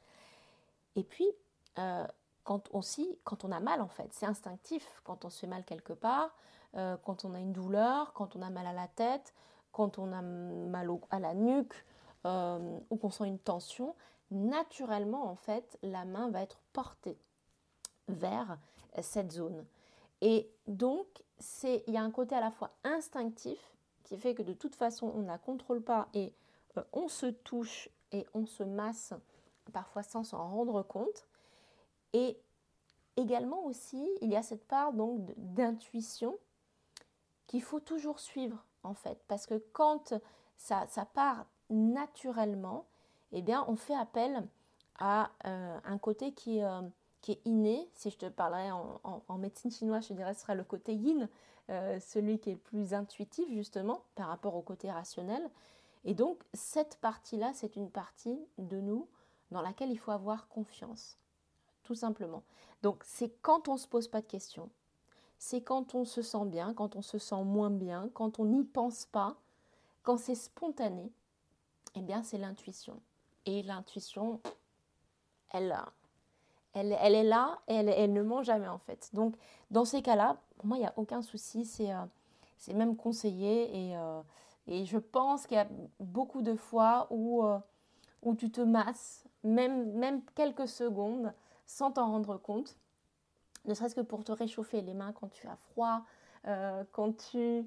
Et 0.96 1.02
puis, 1.02 1.26
quand 2.48 2.74
aussi 2.74 3.18
quand 3.24 3.44
on 3.44 3.52
a 3.52 3.60
mal 3.60 3.82
en 3.82 3.88
fait. 3.88 4.08
C'est 4.14 4.24
instinctif 4.24 5.02
quand 5.04 5.26
on 5.26 5.28
se 5.28 5.40
fait 5.40 5.46
mal 5.46 5.64
quelque 5.64 5.92
part, 5.92 6.34
euh, 6.76 6.96
quand 7.04 7.26
on 7.26 7.34
a 7.34 7.40
une 7.40 7.52
douleur, 7.52 8.14
quand 8.14 8.36
on 8.36 8.40
a 8.40 8.48
mal 8.48 8.66
à 8.66 8.72
la 8.72 8.88
tête, 8.88 9.34
quand 9.70 9.98
on 9.98 10.10
a 10.14 10.22
mal 10.22 10.88
à 11.10 11.20
la 11.20 11.34
nuque 11.34 11.74
euh, 12.24 12.78
ou 12.88 12.96
qu'on 12.96 13.10
sent 13.10 13.26
une 13.26 13.38
tension. 13.38 13.94
Naturellement 14.30 15.26
en 15.30 15.36
fait, 15.36 15.78
la 15.82 16.06
main 16.06 16.30
va 16.30 16.40
être 16.40 16.58
portée 16.72 17.18
vers 18.08 18.56
cette 19.02 19.30
zone. 19.30 19.66
Et 20.20 20.50
donc, 20.66 21.06
il 21.62 21.92
y 21.92 21.96
a 21.96 22.02
un 22.02 22.10
côté 22.10 22.34
à 22.34 22.40
la 22.40 22.50
fois 22.50 22.70
instinctif 22.84 23.58
qui 24.04 24.16
fait 24.16 24.34
que 24.34 24.42
de 24.42 24.52
toute 24.52 24.74
façon 24.74 25.12
on 25.14 25.20
ne 25.20 25.26
la 25.26 25.38
contrôle 25.38 25.82
pas 25.82 26.08
et 26.14 26.32
euh, 26.76 26.82
on 26.92 27.08
se 27.08 27.26
touche 27.26 27.88
et 28.12 28.26
on 28.34 28.46
se 28.46 28.62
masse 28.62 29.12
parfois 29.72 30.02
sans 30.02 30.24
s'en 30.24 30.48
rendre 30.48 30.82
compte. 30.82 31.26
Et 32.12 32.38
également 33.16 33.64
aussi, 33.66 34.08
il 34.22 34.30
y 34.30 34.36
a 34.36 34.42
cette 34.42 34.66
part 34.66 34.92
donc 34.92 35.30
d'intuition 35.36 36.36
qu'il 37.46 37.62
faut 37.62 37.80
toujours 37.80 38.18
suivre 38.18 38.64
en 38.82 38.94
fait, 38.94 39.22
parce 39.28 39.46
que 39.46 39.62
quand 39.72 40.14
ça, 40.56 40.86
part 41.12 41.46
naturellement, 41.68 42.86
eh 43.32 43.42
bien, 43.42 43.64
on 43.68 43.76
fait 43.76 43.94
appel 43.94 44.46
à 44.98 45.30
euh, 45.44 45.78
un 45.84 45.98
côté 45.98 46.32
qui, 46.32 46.62
euh, 46.62 46.80
qui, 47.28 47.40
inné. 47.44 47.88
Si 47.94 48.10
je 48.10 48.16
te 48.16 48.26
parlerais 48.26 48.70
en, 48.70 49.38
médecine 49.38 49.70
chinoise, 49.70 50.06
je 50.08 50.14
dirais 50.14 50.32
que 50.32 50.36
ce 50.36 50.42
serait 50.42 50.54
le 50.54 50.64
côté 50.64 50.94
yin, 50.94 51.28
euh, 51.70 52.00
celui 52.00 52.38
qui 52.38 52.50
est 52.50 52.54
le 52.54 52.58
plus 52.58 52.94
intuitif 52.94 53.48
justement 53.50 54.02
par 54.14 54.28
rapport 54.28 54.54
au 54.54 54.62
côté 54.62 54.90
rationnel. 54.90 55.50
Et 56.04 56.14
donc, 56.14 56.42
cette 56.54 56.96
partie-là, 56.96 57.52
c'est 57.54 57.76
une 57.76 57.90
partie 57.90 58.38
de 58.56 58.80
nous 58.80 59.06
dans 59.50 59.60
laquelle 59.60 59.90
il 59.90 59.98
faut 59.98 60.10
avoir 60.10 60.48
confiance, 60.48 61.18
tout 61.82 61.94
simplement. 61.94 62.42
Donc, 62.82 63.02
c'est 63.04 63.30
quand 63.42 63.68
on 63.68 63.74
ne 63.74 63.78
se 63.78 63.88
pose 63.88 64.08
pas 64.08 64.20
de 64.20 64.26
questions, 64.26 64.70
c'est 65.38 65.60
quand 65.60 65.94
on 65.94 66.04
se 66.04 66.22
sent 66.22 66.46
bien, 66.46 66.72
quand 66.74 66.96
on 66.96 67.02
se 67.02 67.18
sent 67.18 67.44
moins 67.44 67.70
bien, 67.70 68.10
quand 68.14 68.38
on 68.38 68.44
n'y 68.46 68.64
pense 68.64 69.04
pas, 69.06 69.36
quand 70.02 70.16
c'est 70.16 70.34
spontané, 70.34 71.12
eh 71.94 72.00
bien, 72.00 72.22
c'est 72.22 72.38
l'intuition. 72.38 73.00
Et 73.44 73.62
l'intuition, 73.62 74.40
elle, 75.50 75.76
elle, 76.86 77.14
est 77.14 77.24
là 77.24 77.58
et 77.68 77.74
elle, 77.74 78.12
ne 78.12 78.22
ment 78.22 78.42
jamais, 78.42 78.68
en 78.68 78.78
fait. 78.78 79.10
Donc, 79.12 79.34
dans 79.70 79.84
ces 79.84 80.02
cas-là, 80.02 80.36
pour 80.56 80.66
moi, 80.66 80.76
il 80.76 80.80
n'y 80.80 80.86
a 80.86 80.94
aucun 80.96 81.22
souci, 81.22 81.64
c'est 81.64 81.92
euh, 81.92 82.74
même 82.74 82.96
conseillé 82.96 83.88
et. 83.88 83.96
Euh, 83.96 84.20
et 84.70 84.84
je 84.84 84.98
pense 84.98 85.46
qu'il 85.46 85.56
y 85.56 85.60
a 85.60 85.66
beaucoup 85.98 86.42
de 86.42 86.54
fois 86.54 87.06
où, 87.08 87.42
euh, 87.42 87.58
tu 88.36 88.50
te 88.50 88.60
masses, 88.60 89.24
même, 89.42 90.20
quelques 90.34 90.68
secondes, 90.68 91.32
sans 91.64 91.90
t'en 91.90 92.10
rendre 92.10 92.36
compte. 92.36 92.76
Ne 93.64 93.72
serait-ce 93.72 93.94
que 93.94 94.02
pour 94.02 94.24
te 94.24 94.32
réchauffer 94.32 94.82
les 94.82 94.92
mains 94.92 95.12
quand 95.12 95.28
tu 95.30 95.46
as 95.48 95.56
froid, 95.56 96.02
quand, 96.92 97.16
tu, 97.30 97.66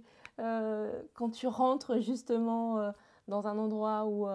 tu 1.34 1.48
rentres 1.48 2.00
justement 2.02 2.94
dans 3.28 3.48
un 3.48 3.58
endroit 3.58 4.06
où, 4.06 4.28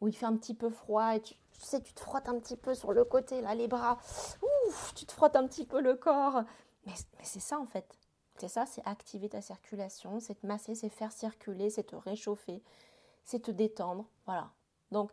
où 0.00 0.06
il 0.06 0.14
fait 0.14 0.26
un 0.26 0.36
petit 0.36 0.54
peu 0.54 0.70
froid 0.70 1.16
et 1.16 1.20
tu, 1.58 1.66
sais, 1.66 1.80
tu 1.80 1.92
te 1.94 2.00
frottes 2.00 2.28
un 2.28 2.38
petit 2.38 2.56
peu 2.56 2.74
sur 2.74 2.92
le 2.92 3.04
côté, 3.04 3.40
là, 3.40 3.54
les 3.54 3.68
bras, 3.68 3.98
ouf, 4.42 4.94
tu 4.94 5.06
te 5.06 5.12
frottes 5.12 5.36
un 5.36 5.46
petit 5.46 5.64
peu 5.64 5.80
le 5.80 5.94
corps. 5.94 6.42
Mais, 6.86 6.92
c'est 7.22 7.40
ça 7.40 7.58
en 7.58 7.66
fait. 7.66 7.98
C'est 8.38 8.48
ça, 8.48 8.66
c'est 8.66 8.84
activer 8.84 9.28
ta 9.28 9.40
circulation, 9.40 10.18
c'est 10.18 10.34
te 10.34 10.46
masser, 10.46 10.74
c'est 10.74 10.88
faire 10.88 11.12
circuler, 11.12 11.70
c'est 11.70 11.84
te 11.84 11.96
réchauffer, 11.96 12.62
c'est 13.24 13.40
te 13.40 13.50
détendre. 13.52 14.06
Voilà. 14.26 14.50
Donc, 14.90 15.12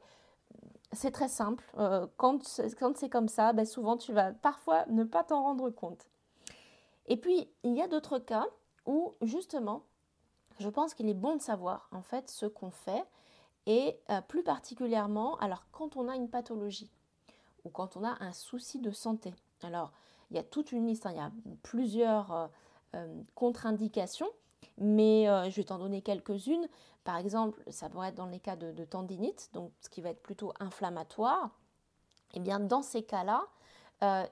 c'est 0.91 1.11
très 1.11 1.29
simple. 1.29 1.63
Euh, 1.77 2.07
quand, 2.17 2.43
c'est 2.43 3.09
comme 3.09 3.29
ça, 3.29 3.53
ben 3.53 3.65
souvent 3.65 3.95
tu 3.95 4.11
vas 4.11 4.31
parfois 4.33 4.85
ne 4.87 5.03
pas 5.03 5.23
t'en 5.23 5.43
rendre 5.43 5.69
compte. 5.69 6.09
Et 7.05 7.17
puis, 7.17 7.49
il 7.63 7.75
y 7.75 7.81
a 7.81 7.87
d'autres 7.87 8.19
cas 8.19 8.47
où, 8.85 9.13
justement, 9.21 9.83
je 10.59 10.69
pense 10.69 10.93
qu'il 10.93 11.09
est 11.09 11.13
bon 11.13 11.35
de 11.35 11.41
savoir 11.41 11.89
en 11.91 12.01
fait 12.01 12.29
ce 12.29 12.45
qu'on 12.45 12.71
fait 12.71 13.03
et 13.65 13.99
euh, 14.09 14.21
plus 14.21 14.43
particulièrement, 14.43 15.37
alors 15.37 15.65
quand 15.71 15.95
on 15.97 16.07
a 16.07 16.15
une 16.15 16.29
pathologie 16.29 16.91
ou 17.63 17.69
quand 17.69 17.95
on 17.95 18.03
a 18.03 18.17
un 18.21 18.33
souci 18.33 18.79
de 18.79 18.91
santé. 18.91 19.33
Alors, 19.61 19.91
il 20.31 20.37
y 20.37 20.39
a 20.39 20.43
toute 20.43 20.71
une 20.71 20.87
liste, 20.87 21.05
hein. 21.05 21.11
il 21.11 21.17
y 21.17 21.19
a 21.19 21.31
plusieurs. 21.63 22.31
Euh, 22.31 22.47
euh, 22.93 23.21
contre-indications, 23.35 24.27
mais 24.77 25.23
je 25.49 25.55
vais 25.55 25.63
t'en 25.63 25.79
donner 25.79 26.01
quelques-unes. 26.01 26.67
Par 27.05 27.15
exemple, 27.15 27.63
ça 27.71 27.87
pourrait 27.87 28.09
être 28.09 28.15
dans 28.15 28.25
les 28.25 28.41
cas 28.41 28.57
de, 28.57 28.83
tendinite, 28.83 29.49
donc 29.53 29.71
ce 29.79 29.87
qui 29.87 30.01
va 30.01 30.09
être 30.09 30.21
plutôt 30.21 30.51
inflammatoire. 30.59 31.51
Et 32.33 32.37
eh 32.37 32.39
bien, 32.41 32.59
dans 32.59 32.81
ces 32.81 33.03
cas-là, 33.03 33.47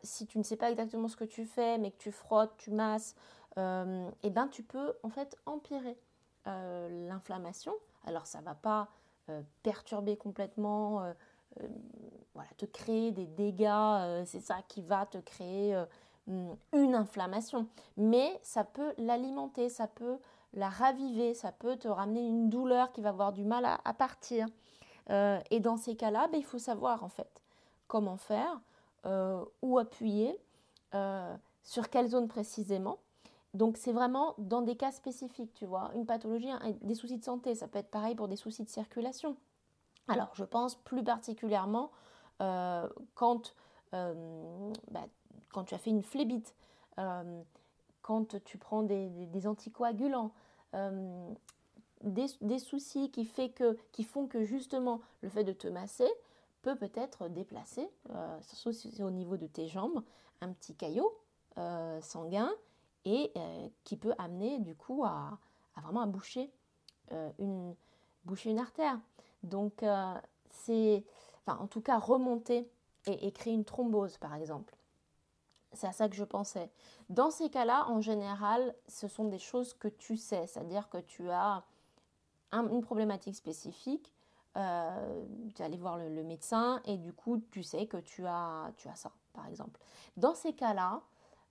si 0.03 0.27
tu 0.27 0.39
ne 0.39 0.43
sais 0.43 0.57
pas 0.57 0.69
exactement 0.69 1.07
ce 1.07 1.15
que 1.15 1.23
tu 1.23 1.45
fais, 1.45 1.77
mais 1.77 1.91
que 1.91 1.99
tu 1.99 2.11
frottes, 2.11 2.51
tu 2.57 2.71
masses, 2.71 3.15
euh, 3.57 4.09
eh 4.23 4.29
bien, 4.29 4.49
tu 4.49 4.63
peux 4.63 4.93
en 5.03 5.09
fait 5.09 5.37
empirer 5.45 5.97
l'inflammation. 6.45 7.73
Alors, 8.05 8.25
ça 8.25 8.39
ne 8.39 8.45
va 8.45 8.55
pas 8.55 8.89
perturber 9.63 10.17
complètement, 10.17 11.03
voilà, 12.33 12.49
te 12.57 12.65
créer 12.65 13.11
des 13.11 13.25
dégâts. 13.25 14.25
c'est 14.25 14.39
ça 14.39 14.57
qui 14.67 14.81
va 14.81 15.05
te 15.05 15.17
créer 15.17 15.75
Mm, 16.29 16.51
une 16.73 16.93
inflammation, 16.93 17.67
mais 17.97 18.39
ça 18.43 18.63
peut 18.63 18.93
l'alimenter, 18.99 19.67
ça 19.67 19.87
peut 19.87 20.19
la 20.53 20.69
raviver, 20.69 21.33
ça 21.33 21.51
peut 21.51 21.75
te 21.75 21.87
ramener 21.87 22.21
une 22.21 22.49
douleur 22.49 22.91
qui 22.91 23.01
va 23.01 23.09
avoir 23.09 23.33
du 23.33 23.43
mal 23.43 23.65
à, 23.65 23.93
partir. 23.93 24.45
Euh, 25.09 25.39
et 25.49 25.59
dans 25.59 25.77
ces 25.77 25.95
cas-là, 25.95 26.27
ben, 26.31 26.37
il 26.37 26.43
faut 26.43 26.59
savoir 26.59 27.03
en 27.03 27.09
fait 27.09 27.27
comment 27.87 28.17
faire, 28.17 28.61
euh, 29.07 29.43
où 29.63 29.79
appuyer, 29.79 30.37
euh, 30.93 31.35
sur 31.63 31.89
quelle 31.89 32.07
zone 32.07 32.27
précisément. 32.27 32.99
Donc 33.53 33.77
c'est 33.77 33.91
vraiment 33.91 34.35
dans 34.37 34.61
des 34.61 34.75
cas 34.75 34.91
spécifiques, 34.91 35.53
tu 35.53 35.65
vois, 35.65 35.91
une 35.95 36.05
pathologie, 36.05 36.49
des 36.81 36.95
soucis 36.95 37.17
de 37.17 37.23
santé, 37.23 37.55
ça 37.55 37.67
peut 37.67 37.79
être 37.79 37.89
pareil 37.89 38.15
pour 38.15 38.27
des 38.27 38.35
soucis 38.35 38.63
de 38.63 38.69
circulation. 38.69 39.35
Alors 40.07 40.29
je 40.33 40.43
pense 40.43 40.75
plus 40.75 41.03
particulièrement 41.03 41.91
quand 43.15 43.53
bah, 43.91 45.07
quand 45.51 45.63
tu 45.65 45.75
as 45.75 45.77
fait 45.77 45.89
une 45.89 46.03
phlébite, 46.03 46.55
euh, 46.99 47.41
quand 48.01 48.41
tu 48.43 48.57
prends 48.57 48.83
des, 48.83 49.47
anticoagulants, 49.47 50.31
euh, 50.75 51.31
des, 52.01 52.59
soucis 52.59 53.11
qui, 53.11 53.25
font 54.03 54.27
que 54.27 54.43
justement 54.43 55.01
le 55.21 55.29
fait 55.29 55.43
de 55.43 55.53
te 55.53 55.67
masser 55.67 56.09
peut 56.61 56.75
peut-être 56.75 57.29
déplacer, 57.29 57.89
euh, 58.11 58.39
surtout 58.41 59.01
au 59.01 59.11
niveau 59.11 59.37
de 59.37 59.47
tes 59.47 59.67
jambes, 59.67 60.03
un 60.41 60.51
petit 60.53 60.75
caillot 60.75 61.13
sanguin 62.01 62.49
et 63.05 63.31
qui 63.83 63.97
peut 63.97 64.13
amener 64.17 64.59
du 64.59 64.75
coup 64.75 65.03
à, 65.05 65.37
vraiment 65.77 66.05
boucher, 66.07 66.51
une, 67.39 67.75
boucher 68.25 68.51
une 68.51 68.59
artère. 68.59 68.99
Donc 69.43 69.83
c'est, 70.51 71.03
enfin 71.45 71.57
en 71.61 71.67
tout 71.67 71.81
cas 71.81 71.97
remonter 71.97 72.69
et 73.07 73.31
créer 73.31 73.53
une 73.53 73.65
thrombose 73.65 74.17
par 74.17 74.35
exemple. 74.35 74.75
C'est 75.73 75.87
à 75.87 75.91
ça 75.91 76.09
que 76.09 76.15
je 76.15 76.23
pensais. 76.23 76.71
Dans 77.09 77.29
ces 77.29 77.49
cas-là, 77.49 77.87
en 77.89 78.01
général, 78.01 78.75
ce 78.87 79.07
sont 79.07 79.25
des 79.25 79.39
choses 79.39 79.73
que 79.73 79.87
tu 79.87 80.17
sais, 80.17 80.47
c'est-à-dire 80.47 80.89
que 80.89 80.97
tu 80.97 81.29
as 81.29 81.63
une 82.51 82.81
problématique 82.81 83.35
spécifique, 83.35 84.11
euh, 84.57 85.25
tu 85.53 85.61
es 85.61 85.65
allé 85.65 85.77
voir 85.77 85.97
le, 85.97 86.23
médecin 86.23 86.81
et 86.85 86.97
du 86.97 87.13
coup, 87.13 87.39
tu 87.51 87.61
sais 87.61 87.85
que 87.85 87.97
tu 87.97 88.25
as, 88.25 88.71
tu 88.77 88.87
as 88.87 88.95
ça, 88.95 89.11
par 89.33 89.47
exemple. 89.47 89.79
Dans 90.17 90.33
ces 90.33 90.53
cas-là, 90.53 91.01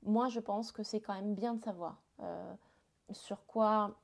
moi, 0.02 0.28
je 0.28 0.40
pense 0.40 0.72
que 0.72 0.82
c'est 0.82 1.00
quand 1.00 1.14
même 1.14 1.34
bien 1.34 1.54
de 1.54 1.62
savoir 1.62 2.00
euh, 2.20 2.54
sur 3.12 3.44
quoi 3.46 3.94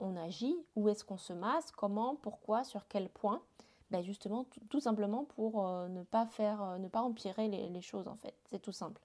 on 0.00 0.16
agit, 0.16 0.56
où 0.74 0.88
est-ce 0.88 1.04
qu'on 1.04 1.18
se 1.18 1.32
masse, 1.32 1.70
comment, 1.70 2.16
pourquoi, 2.16 2.64
sur 2.64 2.86
quel 2.88 3.08
point. 3.08 3.42
Ben 3.90 4.02
justement, 4.02 4.46
tout, 4.70 4.80
simplement 4.80 5.24
pour 5.24 5.66
euh, 5.66 5.88
ne 5.88 6.02
pas 6.02 6.26
faire, 6.26 6.78
ne 6.78 6.88
pas 6.88 7.02
empirer 7.02 7.48
les 7.48 7.82
choses 7.82 8.08
en 8.08 8.16
fait. 8.16 8.34
C'est 8.50 8.60
tout 8.60 8.72
simple. 8.72 9.02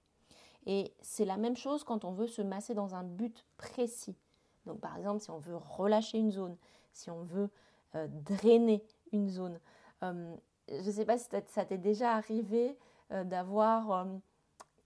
Et 0.66 0.92
c'est 1.00 1.24
la 1.24 1.36
même 1.36 1.56
chose 1.56 1.84
quand 1.84 2.04
on 2.04 2.12
veut 2.12 2.26
se 2.26 2.42
masser 2.42 2.74
dans 2.74 2.94
un 2.94 3.02
but 3.02 3.44
précis. 3.56 4.16
Donc 4.66 4.80
par 4.80 4.96
exemple, 4.96 5.20
si 5.20 5.30
on 5.30 5.38
veut 5.38 5.56
relâcher 5.56 6.18
une 6.18 6.30
zone, 6.30 6.56
si 6.92 7.10
on 7.10 7.22
veut 7.22 7.50
euh, 7.94 8.06
drainer 8.08 8.84
une 9.12 9.30
zone. 9.30 9.58
Euh, 10.02 10.36
je 10.68 10.86
ne 10.86 10.92
sais 10.92 11.06
pas 11.06 11.16
si 11.16 11.26
ça 11.46 11.64
t'est 11.64 11.78
déjà 11.78 12.12
arrivé 12.12 12.76
euh, 13.12 13.24
d'avoir 13.24 14.06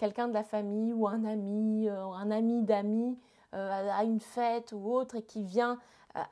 quelqu'un 0.03 0.27
de 0.27 0.35
la 0.35 0.43
famille 0.43 0.93
ou 0.93 1.07
un 1.07 1.25
ami, 1.25 1.89
un 1.89 2.31
ami 2.33 2.65
d'amis 2.65 3.17
à 3.53 4.03
une 4.03 4.19
fête 4.19 4.73
ou 4.73 4.93
autre 4.93 5.15
et 5.15 5.23
qui 5.23 5.45
vient 5.45 5.79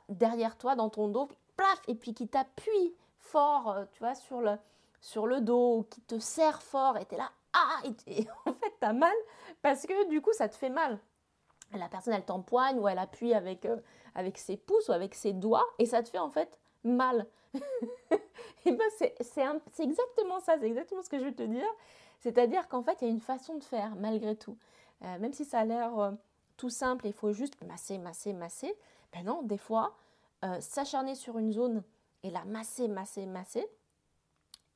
derrière 0.09 0.57
toi 0.57 0.75
dans 0.75 0.89
ton 0.89 1.07
dos, 1.07 1.29
plaf, 1.55 1.81
et 1.87 1.95
puis 1.95 2.13
qui 2.13 2.27
t'appuie 2.27 2.93
fort, 3.17 3.77
tu 3.93 3.99
vois, 3.99 4.13
sur 4.13 4.41
le, 4.41 4.57
sur 4.99 5.25
le 5.25 5.39
dos, 5.39 5.87
qui 5.89 6.01
te 6.01 6.19
serre 6.19 6.61
fort 6.61 6.97
et 6.97 7.05
tu 7.05 7.15
es 7.15 7.17
là, 7.17 7.31
ah 7.53 7.79
et, 8.07 8.27
en 8.45 8.51
fait, 8.51 8.73
tu 8.81 8.85
as 8.85 8.91
mal 8.91 9.15
parce 9.61 9.85
que 9.85 10.09
du 10.09 10.21
coup, 10.21 10.33
ça 10.33 10.49
te 10.49 10.55
fait 10.55 10.69
mal. 10.69 10.99
La 11.73 11.87
personne, 11.87 12.13
elle 12.13 12.25
t'empoigne 12.25 12.77
ou 12.77 12.89
elle 12.89 12.99
appuie 12.99 13.33
avec, 13.33 13.65
euh, 13.65 13.77
avec 14.15 14.37
ses 14.37 14.57
pouces 14.57 14.89
ou 14.89 14.91
avec 14.91 15.15
ses 15.15 15.31
doigts 15.31 15.65
et 15.79 15.85
ça 15.85 16.03
te 16.03 16.09
fait 16.09 16.19
en 16.19 16.29
fait 16.29 16.59
mal. 16.83 17.25
et 18.65 18.71
ben 18.71 18.89
c'est 18.97 19.15
exactement 19.79 20.41
ça, 20.41 20.55
c'est 20.59 20.67
exactement 20.67 21.01
ce 21.01 21.09
que 21.09 21.19
je 21.19 21.23
veux 21.23 21.35
te 21.35 21.43
dire. 21.43 21.67
C'est-à-dire 22.21 22.67
qu'en 22.67 22.81
fait, 22.81 23.01
il 23.01 23.05
y 23.05 23.07
a 23.07 23.13
une 23.13 23.19
façon 23.19 23.55
de 23.55 23.63
faire 23.63 23.95
malgré 23.95 24.35
tout. 24.35 24.57
Euh, 25.03 25.19
même 25.19 25.33
si 25.33 25.45
ça 25.45 25.59
a 25.59 25.65
l'air 25.65 25.99
euh, 25.99 26.11
tout 26.57 26.69
simple, 26.69 27.07
il 27.07 27.13
faut 27.13 27.33
juste 27.33 27.61
masser, 27.63 27.97
masser, 27.97 28.33
masser. 28.33 28.73
Ben 29.13 29.25
non, 29.25 29.41
des 29.43 29.57
fois, 29.57 29.93
s'acharner 30.59 31.13
sur 31.13 31.37
une 31.37 31.51
zone 31.51 31.83
et 32.23 32.31
la 32.31 32.45
masser, 32.45 32.87
masser, 32.87 33.25
masser, 33.25 33.67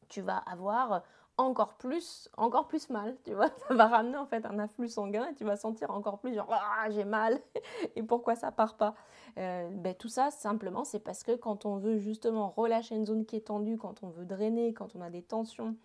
tu 0.10 0.22
vas 0.22 0.38
avoir 0.38 1.02
encore 1.38 1.74
plus, 1.74 2.30
encore 2.38 2.68
plus 2.68 2.90
mal, 2.90 3.16
tu 3.24 3.34
vois. 3.34 3.50
Ça 3.68 3.74
va 3.74 3.88
ramener 3.88 4.18
en 4.18 4.26
fait 4.26 4.46
un 4.46 4.58
afflux 4.60 4.88
sanguin 4.88 5.28
et 5.28 5.36
tu 5.36 5.44
vas 5.44 5.58
sentir 5.58 5.92
encore 5.92 6.20
plus 6.20 6.34
genre 6.34 6.48
ah, 6.50 6.90
j'ai 6.90 7.04
mal 7.04 7.40
et 7.96 8.04
pourquoi 8.04 8.36
ça 8.36 8.52
part 8.52 8.76
pas? 8.76 8.96
Euh, 9.38 9.70
ben, 9.72 9.94
tout 9.94 10.08
ça 10.08 10.32
simplement 10.32 10.86
c'est 10.86 11.00
parce 11.00 11.24
que 11.24 11.36
quand 11.36 11.66
on 11.66 11.78
veut 11.78 11.98
justement 11.98 12.50
relâcher 12.50 12.96
une 12.96 13.06
zone 13.06 13.26
qui 13.26 13.36
est 13.36 13.48
tendue, 13.48 13.78
quand 13.78 14.04
on 14.04 14.10
veut 14.10 14.26
drainer, 14.26 14.74
quand 14.74 14.96
on 14.96 15.02
a 15.02 15.10
des 15.10 15.24
tensions, 15.24 15.76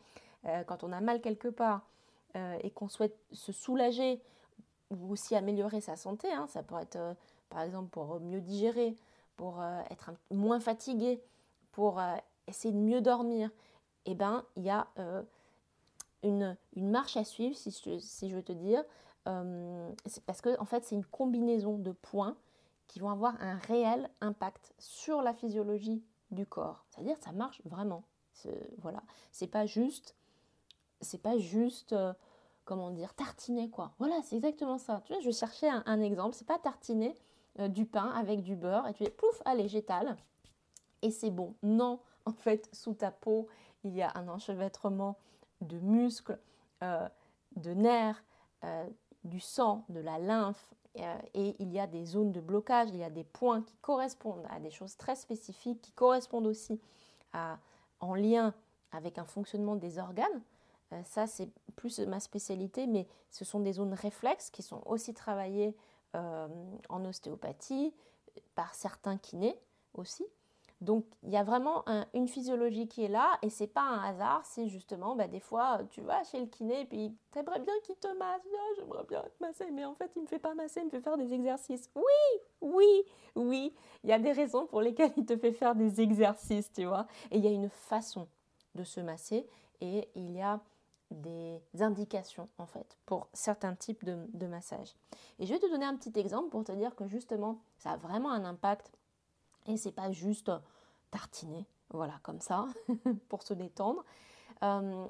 euh, 0.47 0.65
quand 0.65 0.85
on 0.85 0.93
a 0.93 1.01
mal 1.01 1.21
quelque 1.21 1.49
part 1.49 1.87
euh, 2.37 2.59
et 2.63 2.71
qu'on 2.71 2.89
souhaite 2.89 3.17
se 3.33 3.53
soulager 3.53 4.21
ou 4.91 5.13
aussi 5.13 5.37
améliorer 5.37 5.81
sa 5.81 5.97
santé, 5.97 6.31
hein, 6.33 6.47
ça 6.49 6.63
pourrait 6.63 6.83
être 6.85 7.17
par 7.49 7.63
exemple 7.63 7.91
pour 7.91 8.21
mieux 8.21 8.41
digérer, 8.41 8.97
pour 9.37 9.63
être 9.91 10.11
moins 10.31 10.61
fatigué, 10.61 11.23
pour 11.73 12.01
essayer 12.47 12.75
de 12.75 12.79
mieux 12.79 13.01
dormir, 13.01 13.51
eh 14.07 14.15
ben 14.15 14.45
il 14.57 14.65
y 14.65 14.71
a 14.71 14.89
une, 16.23 16.57
marche 16.77 17.17
à 17.17 17.25
suivre, 17.25 17.57
si 17.57 17.71
je, 17.71 17.99
si 17.99 18.29
je 18.29 18.37
veux 18.37 18.43
te 18.43 18.53
dire. 18.53 18.83
Euh, 19.29 19.91
parce 20.27 20.41
que 20.41 20.59
en 20.61 20.65
fait, 20.65 20.85
c'est 20.85 20.95
une 20.95 21.05
combinaison 21.05 21.79
de 21.79 21.93
points 21.93 22.37
qui 22.87 22.99
vont 23.01 23.11
avoir 23.11 23.41
un 23.41 23.57
réel 23.57 24.11
impact 24.21 24.73
sur 24.79 25.23
la 25.23 25.35
physiologie 25.35 26.03
du 26.31 26.47
corps. 26.47 26.85
C'est-à-dire 26.91 27.17
ça 27.21 27.33
marche 27.33 27.61
vraiment. 27.65 28.05
Voilà, 28.79 29.03
c'est 29.33 29.47
pas 29.47 29.67
juste, 29.67 30.17
c'est 31.01 31.23
pas 31.23 31.39
juste, 31.39 31.93
euh, 31.93 32.13
comment 32.65 32.91
dire, 32.91 33.15
tartiner 33.15 33.71
quoi. 33.71 33.93
Voilà, 33.99 34.21
c'est 34.23 34.37
exactement 34.37 34.79
ça. 34.79 35.03
Tu 35.05 35.13
vois, 35.13 35.23
je 35.23 35.31
cherchais 35.31 35.69
un, 35.69 35.83
un 35.87 36.01
exemple. 36.01 36.35
C'est 36.35 36.47
pas 36.47 36.59
tartiner 36.59 37.15
euh, 37.59 37.69
du 37.69 37.87
pain 37.87 38.11
avec 38.11 38.43
du 38.43 38.57
beurre 38.57 38.87
et 38.87 38.95
tu 38.95 39.05
dis 39.05 39.11
pouf, 39.11 39.43
allez, 39.45 39.69
j'étale 39.69 40.17
et 41.03 41.11
c'est 41.11 41.31
bon. 41.31 41.55
Non, 41.63 42.01
en 42.27 42.33
fait, 42.33 42.69
sous 42.73 42.95
ta 42.95 43.11
peau, 43.11 43.49
il 43.85 43.95
y 43.95 44.03
a 44.03 44.13
un 44.15 44.29
enchevêtrement 44.29 45.17
de 45.61 45.79
muscles, 45.79 46.39
euh, 46.83 47.09
de 47.57 47.73
nerfs, 47.73 48.23
du 49.25 49.41
sang, 49.41 49.85
de 49.89 50.01
la 50.01 50.19
lymphe, 50.19 50.75
et 50.95 51.57
il 51.59 51.73
y 51.73 51.79
a 51.79 51.87
des 51.87 52.05
zones 52.05 52.33
de 52.33 52.41
blocage, 52.41 52.91
il 52.91 52.97
y 52.97 53.05
a 53.05 53.11
des 53.11 53.25
points 53.25 53.63
qui 53.63 53.77
correspondent 53.77 54.47
à 54.51 54.59
des 54.61 54.71
choses 54.71 54.97
très 54.97 55.17
spécifiques, 55.17 55.81
qui 55.81 55.93
correspondent 55.93 56.47
aussi 56.47 56.81
à, 57.33 57.59
en 58.01 58.15
lien 58.15 58.55
avec 58.93 59.19
un 59.19 59.25
fonctionnement 59.25 59.77
des 59.77 59.99
organes. 59.99 60.43
Euh, 60.93 61.01
ça, 61.05 61.27
c'est 61.27 61.49
plus 61.77 62.01
ma 62.01 62.21
spécialité, 62.21 62.87
mais 62.87 63.07
ce 63.31 63.45
sont 63.45 63.61
des 63.61 63.75
zones 63.75 63.95
réflexes 63.95 64.51
qui 64.51 64.63
sont 64.63 64.83
aussi 64.87 65.15
travaillées 65.15 65.77
euh, 66.15 66.49
en 66.89 67.05
ostéopathie 67.05 67.95
par 68.55 68.75
certains 68.75 69.17
kinés 69.17 69.57
aussi. 69.95 70.25
Donc 70.81 71.05
il 71.25 71.31
y 71.31 71.37
a 71.37 71.43
vraiment 71.43 71.85
une 72.15 72.27
physiologie 72.27 72.89
qui 72.89 73.05
est 73.05 73.09
là 73.09 73.39
et 73.43 73.51
c'est 73.51 73.67
pas 73.67 73.83
un 73.83 74.03
hasard 74.03 74.47
si 74.47 74.71
justement 74.71 75.15
bah, 75.15 75.29
des 75.29 75.41
fois 75.41 75.81
tu 75.91 76.01
vas 76.01 76.25
chez 76.25 76.41
le 76.41 76.47
kiné 76.47 76.81
et 76.81 76.85
puis 76.87 77.15
t'aimerais 77.33 77.61
bien 77.61 77.75
qu'il 77.83 77.97
te 77.97 78.09
masse, 78.17 78.41
ah, 78.47 78.75
j'aimerais 78.79 79.05
bien 79.05 79.21
te 79.21 79.45
masser 79.45 79.71
mais 79.71 79.85
en 79.85 79.95
fait 79.95 80.11
il 80.17 80.23
me 80.23 80.27
fait 80.27 80.39
pas 80.39 80.55
masser, 80.55 80.81
il 80.81 80.87
me 80.87 80.91
fait 80.91 81.03
faire 81.03 81.19
des 81.19 81.35
exercices. 81.35 81.91
Oui, 81.95 82.41
oui, 82.63 83.05
oui, 83.37 83.75
il 84.05 84.11
y 84.11 84.13
a 84.15 84.19
des 84.19 84.33
raisons 84.33 84.67
pour 84.67 84.81
lesquelles 84.81 85.13
il 85.19 85.27
te 85.27 85.37
fait 85.37 85.53
faire 85.53 85.75
des 85.75 86.01
exercices, 86.01 86.73
tu 86.73 86.87
vois. 86.87 87.07
Et 87.31 87.37
il 87.37 87.45
y 87.45 87.49
a 87.49 87.51
une 87.51 87.69
façon 87.69 88.27
de 88.75 88.83
se 88.83 89.01
masser 89.01 89.47
et 89.83 90.09
il 90.15 90.33
y 90.33 90.41
a 90.41 90.61
des 91.11 91.61
indications 91.81 92.49
en 92.59 92.67
fait 92.67 92.97
pour 93.07 93.29
certains 93.33 93.75
types 93.75 94.05
de, 94.05 94.27
de 94.33 94.47
massage. 94.47 94.95
Et 95.39 95.47
je 95.47 95.53
vais 95.53 95.59
te 95.59 95.71
donner 95.71 95.87
un 95.87 95.97
petit 95.97 96.19
exemple 96.19 96.51
pour 96.51 96.65
te 96.65 96.73
dire 96.73 96.95
que 96.95 97.07
justement 97.07 97.59
ça 97.79 97.93
a 97.93 97.97
vraiment 97.97 98.31
un 98.31 98.45
impact 98.45 98.93
et 99.67 99.77
c'est 99.77 99.93
pas 99.93 100.11
juste 100.11 100.51
tartiner, 101.11 101.67
voilà, 101.91 102.15
comme 102.23 102.41
ça, 102.41 102.67
pour 103.29 103.43
se 103.43 103.55
détendre. 103.55 104.05
Euh, 104.63 105.07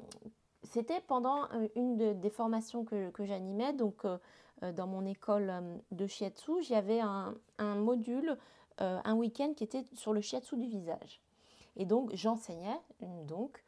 c'était 0.63 1.01
pendant 1.01 1.45
euh, 1.53 1.69
une 1.77 2.21
des 2.21 2.31
formations 2.31 2.85
que, 2.85 3.13
j'animais, 3.21 3.73
donc 3.73 4.05
euh, 4.05 4.19
dans 4.73 4.87
mon 4.87 5.05
école 5.07 5.53
de 5.91 6.07
shiatsu, 6.07 6.63
j'avais 6.63 7.01
un, 7.01 7.35
module, 7.59 8.37
un 8.79 9.15
week-end 9.15 9.55
qui 9.57 9.65
était 9.65 9.85
sur 9.95 10.13
le 10.13 10.21
shiatsu 10.21 10.57
du 10.57 10.67
visage. 10.67 11.23
Et 11.77 11.87
donc 11.87 12.11
j'enseignais 12.15 12.79
donc 13.25 13.65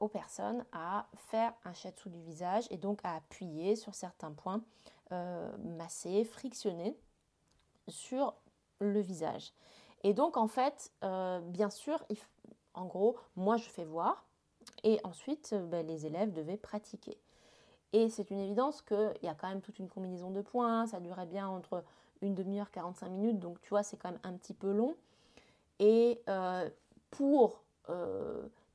aux 0.00 0.08
personnes 0.08 0.64
à 0.72 1.06
faire 1.14 1.52
un 1.64 1.72
shiatsu 1.72 2.10
du 2.10 2.20
visage 2.20 2.66
et 2.70 2.76
donc 2.76 3.00
à 3.04 3.14
appuyer 3.14 3.76
sur 3.76 3.94
certains 3.94 4.32
points, 4.32 4.62
masser, 5.58 6.24
frictionner 6.24 6.96
sur 7.88 8.34
le 8.80 9.00
visage. 9.00 9.52
Et 10.02 10.14
donc, 10.14 10.36
en 10.36 10.48
fait, 10.48 10.90
euh, 11.04 11.40
bien 11.40 11.70
sûr, 11.70 12.04
en 12.74 12.86
gros, 12.86 13.16
moi, 13.36 13.56
je 13.56 13.68
fais 13.68 13.84
voir 13.84 14.24
et 14.82 14.98
ensuite, 15.04 15.50
euh, 15.52 15.66
ben, 15.66 15.86
les 15.86 16.06
élèves 16.06 16.32
devaient 16.32 16.56
pratiquer. 16.56 17.18
Et 17.92 18.08
c'est 18.08 18.30
une 18.30 18.38
évidence 18.38 18.82
qu'il 18.82 19.18
y 19.22 19.28
a 19.28 19.34
quand 19.34 19.48
même 19.48 19.60
toute 19.60 19.78
une 19.78 19.88
combinaison 19.88 20.30
de 20.30 20.40
points, 20.40 20.86
ça 20.86 21.00
durait 21.00 21.26
bien 21.26 21.48
entre 21.48 21.82
une 22.22 22.34
demi-heure, 22.34 22.70
45 22.70 23.08
minutes, 23.08 23.38
donc 23.40 23.60
tu 23.60 23.70
vois, 23.70 23.82
c'est 23.82 23.96
quand 23.96 24.10
même 24.10 24.20
un 24.22 24.34
petit 24.34 24.54
peu 24.54 24.70
long. 24.70 24.94
Et 25.80 26.22
euh, 26.28 26.68
pour 27.10 27.62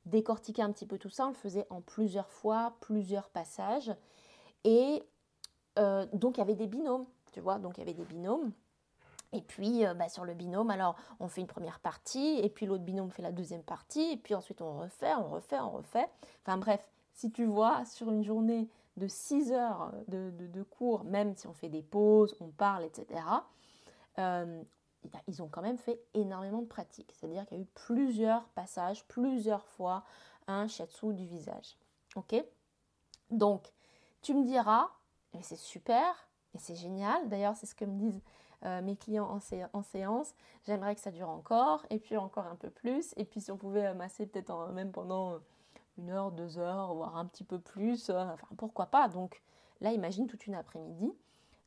décortiquer 0.06 0.62
un 0.62 0.72
petit 0.72 0.86
peu 0.86 0.98
tout 0.98 1.10
ça, 1.10 1.26
on 1.26 1.30
le 1.30 1.36
faisait 1.36 1.68
en 1.70 1.82
plusieurs 1.82 2.30
fois, 2.32 2.76
plusieurs 2.82 3.30
passages. 3.30 3.94
Et 4.64 5.04
donc, 6.14 6.38
il 6.38 6.40
y 6.40 6.42
avait 6.42 6.56
des 6.56 6.68
binômes, 6.68 7.06
tu 7.32 7.42
vois, 7.42 7.60
donc 7.60 7.78
il 7.78 7.82
y 7.82 7.84
avait 7.84 7.94
des 7.94 8.06
binômes. 8.06 8.54
Et 9.36 9.42
puis 9.42 9.86
euh, 9.86 9.94
bah, 9.94 10.08
sur 10.08 10.24
le 10.24 10.34
binôme, 10.34 10.70
alors 10.70 10.96
on 11.20 11.28
fait 11.28 11.42
une 11.42 11.48
première 11.48 11.82
partie, 11.82 12.40
et 12.42 12.50
puis 12.50 12.66
l'autre 12.66 12.86
binôme 12.86 13.12
fait 13.12 13.22
la 13.22 13.34
deuxième 13.34 13.64
partie, 13.64 14.14
et 14.14 14.18
puis 14.18 14.34
ensuite 14.34 14.62
on 14.62 14.80
refait, 14.80 15.14
on 15.16 15.28
refait, 15.28 15.60
on 15.60 15.72
refait. 15.72 16.08
Enfin 16.46 16.58
bref, 16.58 16.90
si 17.12 17.32
tu 17.32 17.46
vois, 17.46 17.84
sur 17.84 18.10
une 18.12 18.24
journée 18.24 18.70
de 18.96 19.08
6 19.08 19.52
heures 19.52 19.92
de, 20.08 20.64
cours, 20.64 21.04
même 21.04 21.36
si 21.36 21.48
on 21.48 21.54
fait 21.54 21.68
des 21.68 21.82
pauses, 21.82 22.36
on 22.40 22.48
parle, 22.48 22.86
etc., 22.86 23.22
euh, 24.20 24.64
ils 25.28 25.42
ont 25.42 25.48
quand 25.48 25.62
même 25.62 25.78
fait 25.78 26.00
énormément 26.14 26.62
de 26.62 26.68
pratiques. 26.68 27.14
C'est-à-dire 27.18 27.46
qu'il 27.46 27.58
y 27.58 27.62
a 27.62 27.64
eu 27.64 27.68
plusieurs 27.74 28.48
passages, 28.50 29.06
plusieurs 29.08 29.66
fois 29.66 30.04
un 30.48 30.68
shiatsu 30.68 31.14
du 31.14 31.26
visage. 31.26 31.78
Ok? 32.16 32.36
Donc, 33.32 33.74
tu 34.22 34.34
me 34.34 34.44
diras, 34.46 34.90
mais 35.34 35.42
c'est 35.42 35.56
super, 35.56 36.30
et 36.54 36.60
c'est 36.60 36.76
génial. 36.76 37.28
D'ailleurs, 37.30 37.56
c'est 37.56 37.66
ce 37.66 37.76
que 37.76 37.86
me 37.86 37.98
disent 37.98 38.22
euh, 38.64 38.82
mes 38.82 38.96
clients 38.96 39.30
en, 39.74 39.82
séance. 39.84 40.34
J'aimerais 40.66 40.96
que 40.96 41.02
ça 41.02 41.12
dure 41.12 41.30
encore, 41.30 41.86
et 41.90 42.00
puis 42.00 42.18
encore 42.18 42.48
un 42.48 42.56
peu 42.56 42.70
plus. 42.70 43.14
Et 43.18 43.26
puis 43.26 43.42
si 43.42 43.52
on 43.52 43.58
pouvait 43.58 43.94
masser 43.94 44.26
peut-être 44.26 44.72
même 44.72 44.92
pendant 44.92 45.40
une 45.98 46.10
heure, 46.10 46.32
deux 46.32 46.58
heures, 46.58 46.94
voire 46.94 47.18
un 47.18 47.26
petit 47.26 47.44
peu 47.44 47.60
plus, 47.60 48.10
euh, 48.10 48.24
enfin 48.24 48.48
pourquoi 48.58 48.88
pas? 48.88 49.08
Donc 49.08 49.42
là, 49.82 49.92
imagine 49.92 50.28
toute 50.28 50.48
une 50.48 50.56
après-midi. 50.56 51.14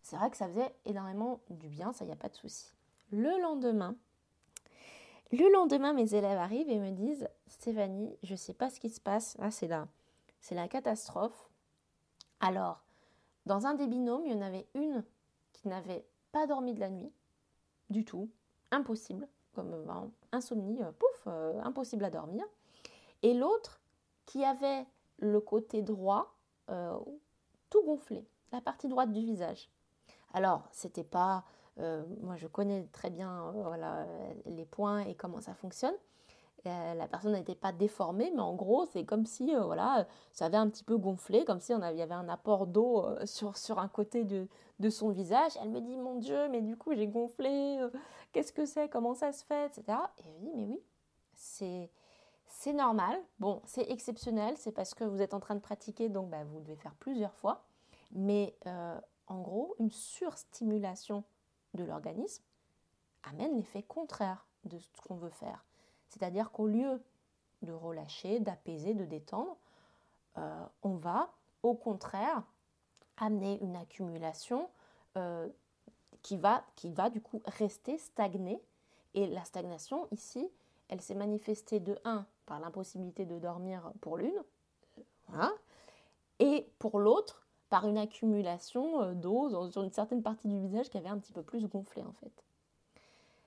C'est 0.03 0.17
vrai 0.17 0.31
que 0.31 0.37
ça 0.37 0.49
faisait 0.49 0.75
énormément 0.85 1.41
du 1.51 1.69
bien, 1.69 1.93
ça, 1.93 2.05
il 2.05 2.09
n'y 2.09 2.13
a 2.13 2.17
pas 2.17 2.29
de 2.29 2.35
souci. 2.35 2.73
Le 3.11 3.41
lendemain, 3.41 3.97
le 5.31 5.53
lendemain, 5.53 5.93
mes 5.93 6.15
élèves 6.15 6.39
arrivent 6.39 6.71
et 6.71 6.79
me 6.79 6.91
disent 6.91 7.29
Stéphanie, 7.49 8.17
je 8.23 8.33
ne 8.33 8.37
sais 8.37 8.55
pas 8.55 8.71
ce 8.71 8.81
qui 8.81 8.89
se 8.89 9.01
passe. 9.01 9.37
Là, 9.39 9.51
c'est 9.51 9.69
la, 9.69 9.87
c'est 10.41 10.55
la 10.55 10.69
catastrophe. 10.69 11.51
Alors, 12.41 12.83
dans 13.47 13.67
un 13.67 13.75
des 13.75 13.87
binômes, 13.87 14.25
il 14.27 14.33
y 14.33 14.35
en 14.35 14.43
avait 14.43 14.67
une 14.75 15.05
qui 15.53 15.69
n'avait 15.69 16.07
pas 16.33 16.47
dormi 16.47 16.73
de 16.75 16.81
la 16.81 16.91
nuit, 16.91 17.13
du 17.91 18.05
tout, 18.05 18.31
impossible, 18.71 19.29
comme 19.55 19.73
euh, 19.73 20.07
insomnie, 20.33 20.83
euh, 20.83 20.93
pouf, 20.93 21.25
euh, 21.27 21.61
impossible 21.63 22.05
à 22.05 22.11
dormir. 22.11 22.45
Et 23.23 23.35
l'autre 23.35 23.81
qui 24.27 24.45
avait 24.45 24.87
le 25.19 25.41
côté 25.41 25.83
droit 25.83 26.35
tout 27.71 27.83
gonflé, 27.83 28.27
la 28.53 28.61
partie 28.61 28.89
droite 28.89 29.11
du 29.11 29.21
visage. 29.21 29.71
Alors, 30.35 30.69
c'était 30.71 31.03
pas, 31.03 31.45
moi 32.21 32.37
je 32.37 32.47
connais 32.47 32.85
très 32.93 33.11
bien 33.11 33.53
voilà, 33.55 34.07
les 34.47 34.65
points 34.65 35.01
et 35.01 35.15
comment 35.15 35.41
ça 35.41 35.55
fonctionne. 35.55 35.95
Euh, 36.67 36.95
la 36.95 37.07
personne 37.07 37.33
n'était 37.33 37.55
pas 37.55 37.73
déformée, 37.73 38.33
mais 38.35 38.41
en 38.41 38.55
gros, 38.55 38.85
c'est 38.87 39.05
comme 39.05 39.27
si 39.27 39.55
euh, 39.55 39.63
voilà, 39.63 40.07
ça 40.33 40.47
avait 40.47 40.57
un 40.57 40.69
petit 40.69 40.83
peu 40.83 40.97
gonflé, 40.97 41.45
comme 41.45 41.61
si 41.61 41.73
avait, 41.73 41.97
y 41.97 42.03
avait 42.03 42.15
un 42.15 42.29
apport 42.29 42.67
d'eau 42.67 43.05
euh, 43.05 43.25
sur, 43.55 43.79
un 43.79 43.89
côté 43.89 44.25
de, 44.25 44.49
son 44.91 45.11
visage. 45.11 45.53
Elle 45.63 45.71
me 45.71 45.81
dit 45.81 45.97
Mon 45.97 46.17
Dieu, 46.17 46.49
mais 46.49 46.61
du 46.61 46.77
coup, 46.77 46.95
j'ai 46.95 47.07
gonflé, 47.07 47.79
qu'est-ce 48.33 48.53
que 48.53 48.67
c'est, 48.67 48.89
comment 48.89 49.15
ça 49.15 49.33
se 49.33 49.45
fait, 49.45 49.67
etc. 49.67 49.99
Et 50.19 50.23
je 50.25 50.39
dis 50.39 50.51
Mais 50.55 50.65
oui, 50.65 50.81
c'est. 51.35 51.91
C'est 52.51 52.73
normal, 52.73 53.15
bon, 53.39 53.61
c'est 53.67 53.89
exceptionnel, 53.91 54.57
c'est 54.57 54.73
parce 54.73 54.95
que 54.95 55.05
vous 55.05 55.21
êtes 55.21 55.35
en 55.35 55.39
train 55.39 55.55
de 55.55 55.61
pratiquer, 55.61 56.09
donc 56.09 56.31
bah, 56.31 56.45
vous 56.45 56.61
devez 56.61 56.77
faire 56.77 56.95
plusieurs 56.95 57.35
fois. 57.35 57.63
Mais 58.11 58.57
en 59.27 59.41
gros, 59.43 59.77
une 59.79 59.91
surstimulation 59.91 61.25
de 61.75 61.85
l'organisme 61.85 62.43
amène 63.23 63.57
l'effet 63.57 63.83
contraire 63.83 64.47
de 64.65 64.79
ce 64.79 64.89
qu'on 65.03 65.17
veut 65.17 65.31
faire. 65.31 65.65
C'est-à-dire 66.09 66.51
qu'au 66.51 66.67
lieu 66.67 67.03
de 67.63 67.73
relâcher, 67.73 68.41
d'apaiser, 68.41 68.95
de 68.95 69.05
détendre, 69.05 69.57
euh, 70.39 70.65
on 70.83 70.97
va 70.97 71.31
au 71.63 71.75
contraire 71.75 72.43
amener 73.17 73.59
une 73.63 73.77
accumulation 73.77 74.71
euh, 75.17 75.49
qui, 76.23 76.37
va, 76.37 76.65
qui 76.77 76.91
va 76.91 77.11
du 77.11 77.21
coup 77.21 77.43
rester 77.47 77.99
stagnée. 77.99 78.63
Et 79.15 79.27
la 79.27 79.45
stagnation 79.45 80.07
ici, 80.13 80.49
elle 80.89 81.01
s'est 81.01 81.15
manifestée 81.15 81.81
de 81.81 81.99
1 82.05 82.27
par 82.47 82.61
l'impossibilité 82.61 83.27
de 83.27 83.39
dormir 83.39 83.93
pour 84.01 84.17
l'une, 84.17 84.43
et 86.39 86.71
pour 86.79 86.99
l'autre 86.99 87.48
par 87.69 87.87
une 87.87 87.99
accumulation 87.99 89.03
euh, 89.03 89.15
d'eau 89.15 89.71
sur 89.71 89.83
une 89.83 89.93
certaine 89.93 90.23
partie 90.23 90.49
du 90.49 90.59
visage 90.59 90.89
qui 90.89 90.99
avait 90.99 91.09
un 91.09 91.19
petit 91.19 91.33
peu 91.33 91.43
plus 91.43 91.67
gonflé 91.67 92.03
en 92.03 92.13
fait. 92.13 92.33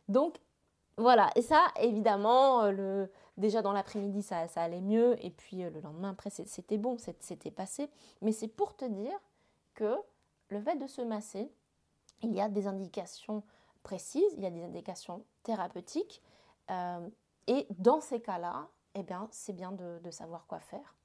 Donc 0.08 0.40
voilà, 0.98 1.30
et 1.36 1.42
ça, 1.42 1.68
évidemment, 1.80 2.64
euh, 2.64 2.72
le, 2.72 3.12
déjà 3.38 3.62
dans 3.62 3.72
l'après-midi, 3.72 4.22
ça, 4.22 4.46
allait 4.56 4.82
mieux, 4.82 5.16
et 5.26 5.32
puis 5.32 5.64
euh, 5.64 5.70
le 5.70 5.80
lendemain, 5.80 6.12
après, 6.12 6.30
c'était 6.30 6.78
bon, 6.78 6.98
c'était 6.98 7.50
passé. 7.52 7.90
Mais 8.22 8.32
c'est 8.32 8.50
pour 8.50 8.76
te 8.76 8.86
dire 8.86 9.18
que 9.74 9.96
le 10.50 10.62
fait 10.62 10.76
de 10.76 10.88
se 10.88 11.02
masser, 11.02 11.50
il 12.22 12.34
y 12.34 12.42
a 12.42 12.50
des 12.50 12.68
indications 12.68 13.42
précises, 13.84 14.34
il 14.38 14.44
y 14.44 14.46
a 14.46 14.52
des 14.52 14.64
indications 14.64 15.24
thérapeutiques, 15.44 16.22
et 17.48 17.68
dans 17.80 18.00
ces 18.00 18.22
cas-là, 18.22 18.70
eh 18.96 19.04
bien, 19.04 19.28
c'est 19.32 19.54
bien 19.54 19.72
de, 19.72 20.12
savoir 20.12 20.46
quoi 20.48 20.60
faire. 20.60 20.96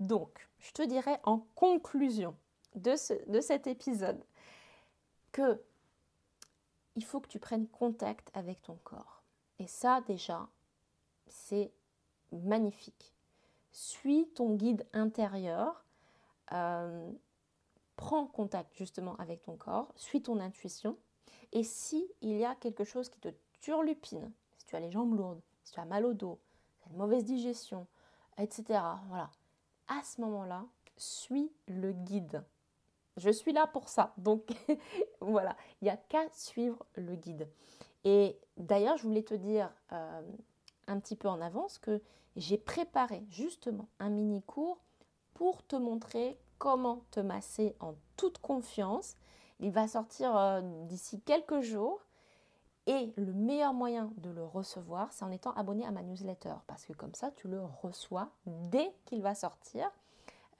Donc, 0.00 0.48
je 0.58 0.72
te 0.72 0.82
dirais 0.82 1.20
en 1.24 1.40
conclusion 1.54 2.36
de, 2.74 2.96
ce, 2.96 3.14
de 3.30 3.40
cet 3.40 3.66
épisode 3.66 4.22
que 5.32 5.60
il 6.96 7.04
faut 7.04 7.20
que 7.20 7.28
tu 7.28 7.40
prennes 7.40 7.66
contact 7.66 8.30
avec 8.34 8.62
ton 8.62 8.76
corps. 8.84 9.22
Et 9.58 9.66
ça, 9.66 10.00
déjà, 10.06 10.48
c'est 11.26 11.72
magnifique. 12.30 13.12
Suis 13.72 14.28
ton 14.34 14.54
guide 14.54 14.86
intérieur. 14.92 15.84
Euh, 16.52 17.10
prends 17.96 18.26
contact 18.26 18.76
justement 18.76 19.16
avec 19.16 19.42
ton 19.42 19.56
corps. 19.56 19.92
Suis 19.96 20.22
ton 20.22 20.38
intuition. 20.38 20.96
Et 21.52 21.64
si 21.64 22.08
il 22.20 22.36
y 22.36 22.44
a 22.44 22.54
quelque 22.54 22.84
chose 22.84 23.08
qui 23.08 23.18
te 23.18 23.28
turlupine, 23.60 24.32
si 24.58 24.66
tu 24.66 24.76
as 24.76 24.80
les 24.80 24.90
jambes 24.90 25.16
lourdes, 25.16 25.40
si 25.64 25.72
tu 25.72 25.80
as 25.80 25.84
mal 25.84 26.04
au 26.04 26.14
dos, 26.14 26.38
une 26.90 26.96
mauvaise 26.96 27.24
digestion, 27.24 27.86
etc. 28.38 28.80
Voilà. 29.08 29.30
À 29.88 30.02
ce 30.04 30.20
moment-là, 30.20 30.64
suis 30.96 31.50
le 31.66 31.92
guide. 31.92 32.44
Je 33.16 33.30
suis 33.30 33.52
là 33.52 33.66
pour 33.66 33.88
ça. 33.88 34.12
Donc 34.18 34.48
voilà, 35.20 35.56
il 35.80 35.84
n'y 35.84 35.90
a 35.90 35.96
qu'à 35.96 36.28
suivre 36.30 36.84
le 36.96 37.14
guide. 37.14 37.48
Et 38.04 38.38
d'ailleurs, 38.56 38.96
je 38.96 39.04
voulais 39.04 39.22
te 39.22 39.34
dire 39.34 39.70
euh, 39.92 40.22
un 40.86 41.00
petit 41.00 41.16
peu 41.16 41.28
en 41.28 41.40
avance 41.40 41.78
que 41.78 42.02
j'ai 42.36 42.58
préparé 42.58 43.24
justement 43.30 43.88
un 43.98 44.10
mini 44.10 44.42
cours 44.42 44.78
pour 45.32 45.64
te 45.66 45.76
montrer 45.76 46.38
comment 46.58 47.04
te 47.10 47.20
masser 47.20 47.76
en 47.80 47.94
toute 48.16 48.38
confiance. 48.38 49.16
Il 49.60 49.70
va 49.70 49.88
sortir 49.88 50.36
euh, 50.36 50.60
d'ici 50.86 51.20
quelques 51.20 51.60
jours. 51.60 52.00
Et 52.86 53.14
le 53.16 53.32
meilleur 53.32 53.72
moyen 53.72 54.12
de 54.18 54.28
le 54.28 54.44
recevoir, 54.44 55.10
c'est 55.10 55.24
en 55.24 55.30
étant 55.30 55.52
abonné 55.52 55.86
à 55.86 55.90
ma 55.90 56.02
newsletter, 56.02 56.54
parce 56.66 56.84
que 56.84 56.92
comme 56.92 57.14
ça, 57.14 57.30
tu 57.30 57.48
le 57.48 57.62
reçois 57.64 58.28
dès 58.44 58.94
qu'il 59.06 59.22
va 59.22 59.34
sortir. 59.34 59.90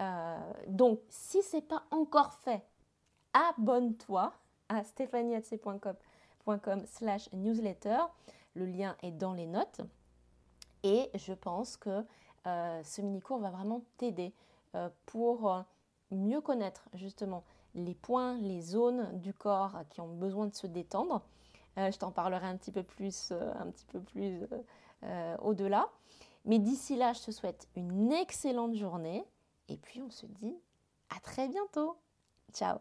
Euh, 0.00 0.52
donc, 0.68 1.00
si 1.09 1.42
ce 1.42 1.57
n'est 1.57 1.62
pas 1.62 1.85
encore 1.90 2.33
fait, 2.33 2.62
abonne-toi 3.33 4.33
à 4.68 4.85
stéphanietc.com 4.85 6.87
slash 6.87 7.33
newsletter. 7.33 7.98
Le 8.54 8.66
lien 8.66 8.96
est 9.02 9.12
dans 9.12 9.33
les 9.33 9.46
notes. 9.46 9.80
Et 10.83 11.11
je 11.14 11.33
pense 11.33 11.76
que 11.76 12.04
euh, 12.46 12.83
ce 12.83 13.00
mini-cours 13.00 13.38
va 13.38 13.50
vraiment 13.50 13.83
t'aider 13.96 14.35
euh, 14.74 14.88
pour 15.07 15.64
mieux 16.11 16.40
connaître 16.40 16.88
justement 16.94 17.44
les 17.74 17.94
points, 17.94 18.38
les 18.38 18.61
zones 18.61 19.18
du 19.18 19.33
corps 19.33 19.78
qui 19.90 20.00
ont 20.00 20.14
besoin 20.14 20.46
de 20.46 20.54
se 20.54 20.66
détendre. 20.66 21.22
je 21.76 21.96
t'en 21.98 22.12
parlerai 22.12 22.46
un 22.46 22.57
petit 22.57 22.70
peu 22.70 22.85
plus, 22.85 23.33
un 23.33 23.70
petit 23.70 23.87
peu 23.87 24.00
plus 24.00 24.46
au-delà. 25.40 25.88
Mais 26.44 26.61
d'ici 26.61 26.94
là, 26.94 27.12
je 27.14 27.22
te 27.22 27.30
souhaite 27.30 27.68
une 27.74 28.12
excellente 28.12 28.74
journée 28.74 29.24
et 29.68 29.77
puis 29.77 30.00
on 30.03 30.11
se 30.11 30.27
dit 30.27 30.57
à 31.11 31.20
très 31.20 31.48
bientôt. 31.48 31.98
Ciao 32.53 32.79